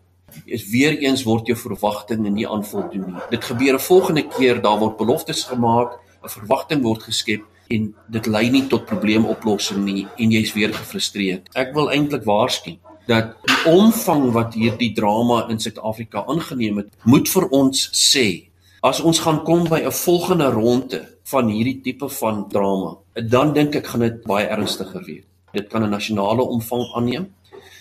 Is 0.45 0.69
weer 0.69 0.97
eens 0.97 1.23
word 1.23 1.47
jou 1.47 1.57
verwagtinge 1.57 2.29
nie 2.29 2.47
aanvoldoen 2.47 3.05
nie. 3.07 3.21
Dit 3.29 3.43
gebeur 3.43 3.73
'n 3.73 3.79
volgende 3.79 4.27
keer 4.27 4.61
daar 4.61 4.79
word 4.79 4.97
beloftes 4.97 5.43
gemaak, 5.43 5.99
'n 6.23 6.29
verwagting 6.29 6.83
word 6.83 7.03
geskep 7.03 7.43
en 7.69 7.93
dit 8.09 8.25
lei 8.25 8.49
nie 8.49 8.67
tot 8.67 8.85
probleemoplossing 8.85 9.83
nie 9.85 10.07
en 10.17 10.31
jy's 10.31 10.53
weer 10.53 10.73
gefrustreerd. 10.73 11.49
Ek 11.55 11.73
wil 11.73 11.89
eintlik 11.91 12.23
waarsku 12.23 12.77
dat 13.09 13.35
die 13.45 13.71
omvang 13.71 14.31
wat 14.33 14.53
hierdie 14.57 14.93
drama 14.97 15.45
in 15.49 15.59
Suid-Afrika 15.61 16.25
aangeneem 16.27 16.77
het, 16.77 16.89
moet 17.03 17.29
vir 17.29 17.47
ons 17.53 17.89
sê 17.93 18.49
as 18.85 19.01
ons 19.01 19.19
gaan 19.19 19.43
kom 19.45 19.63
by 19.69 19.81
'n 19.81 19.91
volgende 19.91 20.49
ronde 20.53 21.01
van 21.23 21.47
hierdie 21.49 21.81
tipe 21.81 22.09
van 22.09 22.45
drama, 22.49 22.97
dan 23.13 23.53
dink 23.53 23.75
ek 23.75 23.87
gaan 23.87 24.01
dit 24.01 24.23
baie 24.23 24.45
ernstiger 24.45 25.01
wees. 25.05 25.25
Dit 25.53 25.69
kan 25.69 25.83
'n 25.83 25.89
nasionale 25.89 26.41
omvang 26.41 26.83
aanneem. 26.95 27.33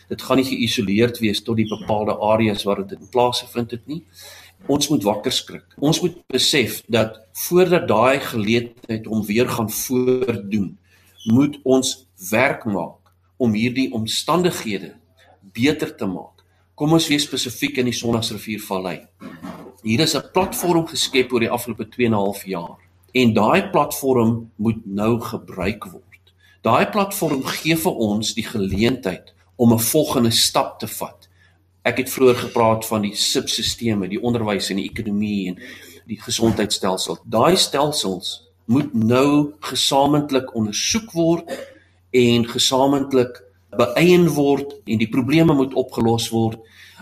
Dit 0.08 0.22
gaan 0.22 0.36
nie 0.36 0.48
geïsoleerd 0.48 1.18
wees 1.18 1.42
tot 1.42 1.56
die 1.56 1.68
bepaalde 1.68 2.16
areas 2.18 2.64
waar 2.64 2.82
dit 2.82 2.98
in 2.98 3.08
plaas 3.08 3.44
vind 3.52 3.70
dit 3.70 3.86
nie. 3.86 4.02
Ons 4.66 4.88
moet 4.88 5.02
wakker 5.04 5.32
skrik. 5.32 5.64
Ons 5.78 6.00
moet 6.00 6.16
besef 6.32 6.82
dat 6.88 7.20
voordat 7.46 7.88
daai 7.88 8.20
geleentheid 8.20 9.06
om 9.06 9.24
weer 9.26 9.48
gaan 9.48 9.70
voordoen, 9.70 10.78
moet 11.24 11.58
ons 11.64 12.06
werk 12.30 12.64
maak 12.64 13.12
om 13.36 13.52
hierdie 13.52 13.90
omstandighede 13.92 14.94
beter 15.52 15.92
te 15.96 16.06
maak. 16.08 16.44
Kom 16.74 16.92
ons 16.96 17.08
wees 17.08 17.26
spesifiek 17.28 17.78
in 17.78 17.90
die 17.90 17.96
Sondagsriviervallei. 17.96 19.04
Hier 19.84 20.00
is 20.00 20.16
'n 20.16 20.30
platform 20.32 20.86
geskep 20.86 21.32
oor 21.32 21.40
die 21.40 21.50
afgelope 21.50 21.88
2 21.88 22.06
en 22.06 22.12
'n 22.12 22.16
half 22.24 22.44
jaar 22.44 22.78
en 23.12 23.32
daai 23.32 23.70
platform 23.70 24.50
moet 24.56 24.86
nou 24.86 25.20
gebruik 25.20 25.84
word. 25.84 26.32
Daai 26.62 26.86
platform 26.90 27.44
gee 27.44 27.76
vir 27.76 27.92
ons 27.92 28.34
die 28.34 28.46
geleentheid 28.46 29.34
om 29.56 29.72
'n 29.72 29.78
volgende 29.78 30.30
stap 30.30 30.78
te 30.78 30.86
vat. 30.86 31.28
Ek 31.82 31.98
het 31.98 32.10
vroeër 32.10 32.34
gepraat 32.34 32.86
van 32.86 33.02
die 33.02 33.14
subsisteme, 33.14 34.08
die 34.08 34.22
onderwys 34.22 34.70
en 34.70 34.76
die 34.76 34.90
ekonomie 34.90 35.48
en 35.48 35.58
die 36.06 36.20
gesondheidstelsel. 36.20 37.18
Daai 37.24 37.56
stelsels 37.56 38.50
moet 38.64 38.94
nou 38.94 39.52
gesamentlik 39.60 40.54
ondersoek 40.54 41.12
word 41.12 41.50
en 42.10 42.46
gesamentlik 42.48 43.42
beëien 43.76 44.28
word 44.28 44.74
en 44.86 44.98
die 44.98 45.10
probleme 45.10 45.54
moet 45.54 45.74
opgelos 45.74 46.30
word. 46.32 46.58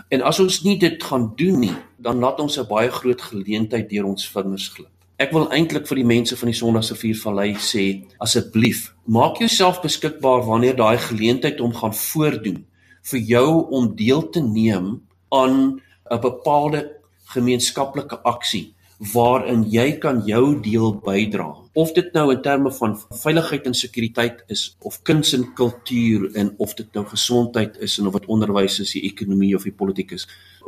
En 0.09 0.21
as 0.21 0.39
ons 0.39 0.61
nie 0.65 0.77
dit 0.81 1.03
gaan 1.03 1.31
doen 1.39 1.59
nie, 1.59 1.75
dan 1.97 2.19
laat 2.19 2.39
ons 2.39 2.57
'n 2.59 2.67
baie 2.67 2.91
groot 2.91 3.21
geleentheid 3.21 3.89
deur 3.89 4.05
ons 4.05 4.27
vingers 4.27 4.67
glip. 4.67 4.92
Ek 5.21 5.29
wil 5.29 5.45
eintlik 5.53 5.85
vir 5.85 5.99
die 6.01 6.07
mense 6.09 6.35
van 6.39 6.49
die 6.49 6.57
Sondagsriviervallei 6.57 7.51
sê, 7.61 7.83
asseblief, 8.23 8.87
maak 9.05 9.37
jouself 9.43 9.77
beskikbaar 9.83 10.41
wanneer 10.47 10.73
daai 10.79 10.97
geleentheid 10.97 11.61
om 11.61 11.75
gaan 11.77 11.93
voordoen 11.93 12.63
vir 13.11 13.19
jou 13.29 13.49
om 13.77 13.91
deel 13.99 14.23
te 14.33 14.41
neem 14.41 15.03
aan 15.29 15.81
'n 16.09 16.21
bepaalde 16.21 16.97
gemeenskaplike 17.35 18.17
aksie 18.23 18.73
waarin 19.13 19.65
jy 19.69 19.99
kan 19.99 20.21
jou 20.25 20.59
deel 20.61 20.93
bydra 21.03 21.47
of 21.73 21.93
dit 21.93 22.13
nou 22.13 22.31
in 22.31 22.41
terme 22.41 22.71
van 22.71 22.97
veiligheid 23.23 23.65
en 23.65 23.73
sekuriteit 23.73 24.43
is 24.47 24.75
of 24.79 25.01
kuns 25.03 25.33
en 25.33 25.53
kultuur 25.53 26.29
en 26.35 26.53
of 26.57 26.73
dit 26.73 26.87
nou 26.93 27.05
gesondheid 27.05 27.77
is 27.77 27.97
en 27.99 28.07
of 28.07 28.13
dit 28.13 28.29
onderwys 28.29 28.79
is, 28.79 28.93
die 28.93 29.05
ekonomie 29.09 29.55
of 29.55 29.63
die 29.63 29.73
politiek 29.73 30.11
is. 30.11 30.27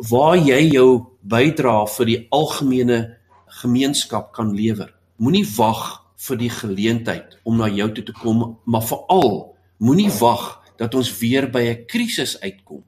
Waar 0.10 0.38
jy 0.38 0.62
jou 0.74 1.06
bydra 1.22 1.86
vir 1.98 2.06
die 2.06 2.20
algemene 2.30 3.18
gemeenskap 3.66 4.32
kan 4.34 4.54
lewer. 4.56 4.94
Moenie 5.18 5.46
wag 5.58 6.06
vir 6.28 6.40
die 6.40 6.52
geleentheid 6.52 7.38
om 7.44 7.58
na 7.60 7.68
jou 7.68 7.90
toe 7.94 8.06
te 8.08 8.16
kom, 8.16 8.58
maar 8.66 8.86
veral 8.86 9.56
moenie 9.84 10.12
wag 10.20 10.62
dat 10.80 10.96
ons 10.96 11.12
weer 11.20 11.50
by 11.52 11.62
'n 11.62 11.86
krisis 11.88 12.40
uitkom 12.42 12.84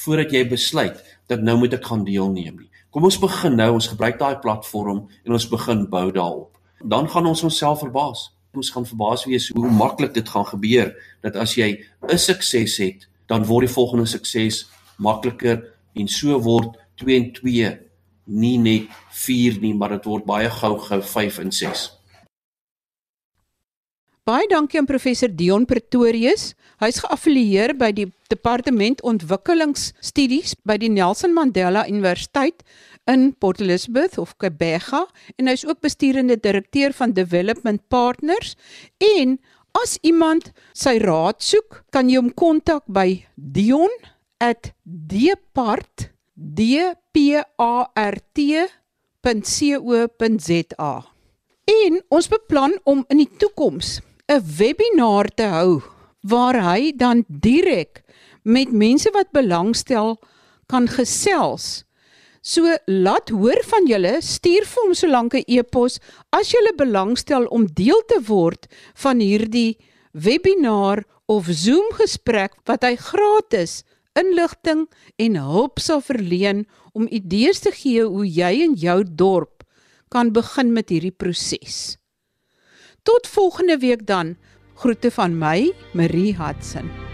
voordat 0.00 0.32
jy 0.32 0.48
besluit 0.48 0.96
dat 1.28 1.42
nou 1.42 1.58
moet 1.58 1.74
ek 1.74 1.84
gaan 1.84 2.04
deelneem 2.04 2.56
nie. 2.56 2.70
Kom 2.90 3.04
ons 3.04 3.18
begin 3.18 3.56
nou, 3.56 3.72
ons 3.72 3.88
gebruik 3.92 4.18
daai 4.18 4.40
platform 4.42 5.08
en 5.24 5.32
ons 5.32 5.48
begin 5.48 5.84
bou 5.90 6.10
daarop. 6.10 6.56
Dan 6.82 7.08
gaan 7.08 7.26
ons 7.26 7.42
onsself 7.42 7.78
verbaas. 7.84 8.30
Ons 8.56 8.70
gaan 8.70 8.86
verbaas 8.86 9.26
wees 9.28 9.50
hoe 9.54 9.70
maklik 9.70 10.14
dit 10.14 10.28
gaan 10.28 10.46
gebeur 10.46 10.94
dat 11.22 11.36
as 11.36 11.54
jy 11.54 11.84
'n 12.08 12.18
sukses 12.18 12.78
het, 12.78 13.06
dan 13.28 13.44
word 13.44 13.66
die 13.66 13.74
volgende 13.74 14.06
sukses 14.06 14.66
makliker 14.98 15.62
en 15.94 16.08
so 16.08 16.40
word 16.40 16.76
2 16.96 17.16
en 17.16 17.32
2 17.32 17.78
nie 18.30 18.58
net 18.62 18.86
4 19.12 19.60
nie, 19.60 19.74
maar 19.74 19.90
dit 19.96 20.04
word 20.06 20.24
baie 20.28 20.50
gou 20.60 20.76
gou 20.78 21.00
5 21.02 21.38
en 21.44 21.52
6. 21.52 21.90
Baie 24.28 24.46
dankie 24.46 24.78
aan 24.78 24.86
professor 24.86 25.28
Dion 25.32 25.64
Pretorius. 25.66 26.54
Hy's 26.78 27.00
geaffilieer 27.02 27.74
by 27.74 27.90
die 27.96 28.12
Departement 28.30 29.00
Ontwikkelingsstudies 29.02 30.54
by 30.68 30.76
die 30.78 30.90
Nelson 30.92 31.34
Mandela 31.34 31.86
Universiteit 31.88 32.62
in 33.10 33.32
Port 33.42 33.60
Elizabeth 33.64 34.18
of 34.22 34.36
Quebec 34.38 34.92
en 35.36 35.46
hy's 35.50 35.66
ook 35.66 35.80
besturende 35.82 36.36
direkteur 36.38 36.92
van 36.94 37.12
Development 37.16 37.82
Partners 37.88 38.54
en 39.02 39.38
as 39.82 39.98
iemand 40.06 40.52
sy 40.74 40.98
raad 41.02 41.42
soek, 41.42 41.82
kan 41.90 42.08
jy 42.10 42.16
hom 42.20 42.34
kontak 42.34 42.82
by 42.86 43.24
dion@depart 43.34 46.10
dpart.co.za. 46.40 47.52
En 51.64 52.02
ons 52.08 52.28
beplan 52.28 52.80
om 52.88 53.04
in 53.12 53.16
die 53.20 53.36
toekoms 53.36 54.00
'n 54.26 54.40
webinar 54.56 55.28
te 55.28 55.42
hou 55.42 55.82
waar 56.20 56.56
hy 56.72 56.92
dan 56.96 57.24
direk 57.28 58.02
met 58.42 58.72
mense 58.72 59.10
wat 59.12 59.30
belangstel 59.32 60.18
kan 60.66 60.88
gesels. 60.88 61.84
So 62.40 62.76
laat 62.86 63.28
hoor 63.28 63.60
van 63.68 63.86
julle, 63.86 64.16
stuur 64.24 64.64
vir 64.64 64.82
hom 64.84 64.94
solank 64.94 65.34
'n 65.34 65.44
e-pos 65.46 66.00
as 66.32 66.52
jy 66.52 66.72
belangstel 66.76 67.44
om 67.46 67.66
deel 67.66 68.02
te 68.08 68.20
word 68.26 68.66
van 68.94 69.20
hierdie 69.20 69.76
webinar 70.12 71.04
of 71.26 71.46
Zoom 71.50 71.92
gesprek 71.92 72.54
wat 72.64 72.82
hy 72.82 72.96
gratis 72.96 73.84
inligting 74.18 74.86
en 75.16 75.36
hulp 75.36 75.78
sal 75.78 76.02
verleen 76.04 76.64
om 76.92 77.08
idees 77.10 77.62
te 77.64 77.72
gee 77.74 78.04
hoe 78.04 78.26
jy 78.26 78.52
in 78.66 78.74
jou 78.74 79.02
dorp 79.04 79.64
kan 80.10 80.32
begin 80.34 80.72
met 80.74 80.90
hierdie 80.90 81.14
proses. 81.14 81.96
Tot 83.06 83.30
volgende 83.30 83.78
week 83.78 84.06
dan. 84.06 84.36
Groete 84.80 85.10
van 85.10 85.38
my, 85.38 85.70
Marie 85.94 86.34
Hudson. 86.36 87.09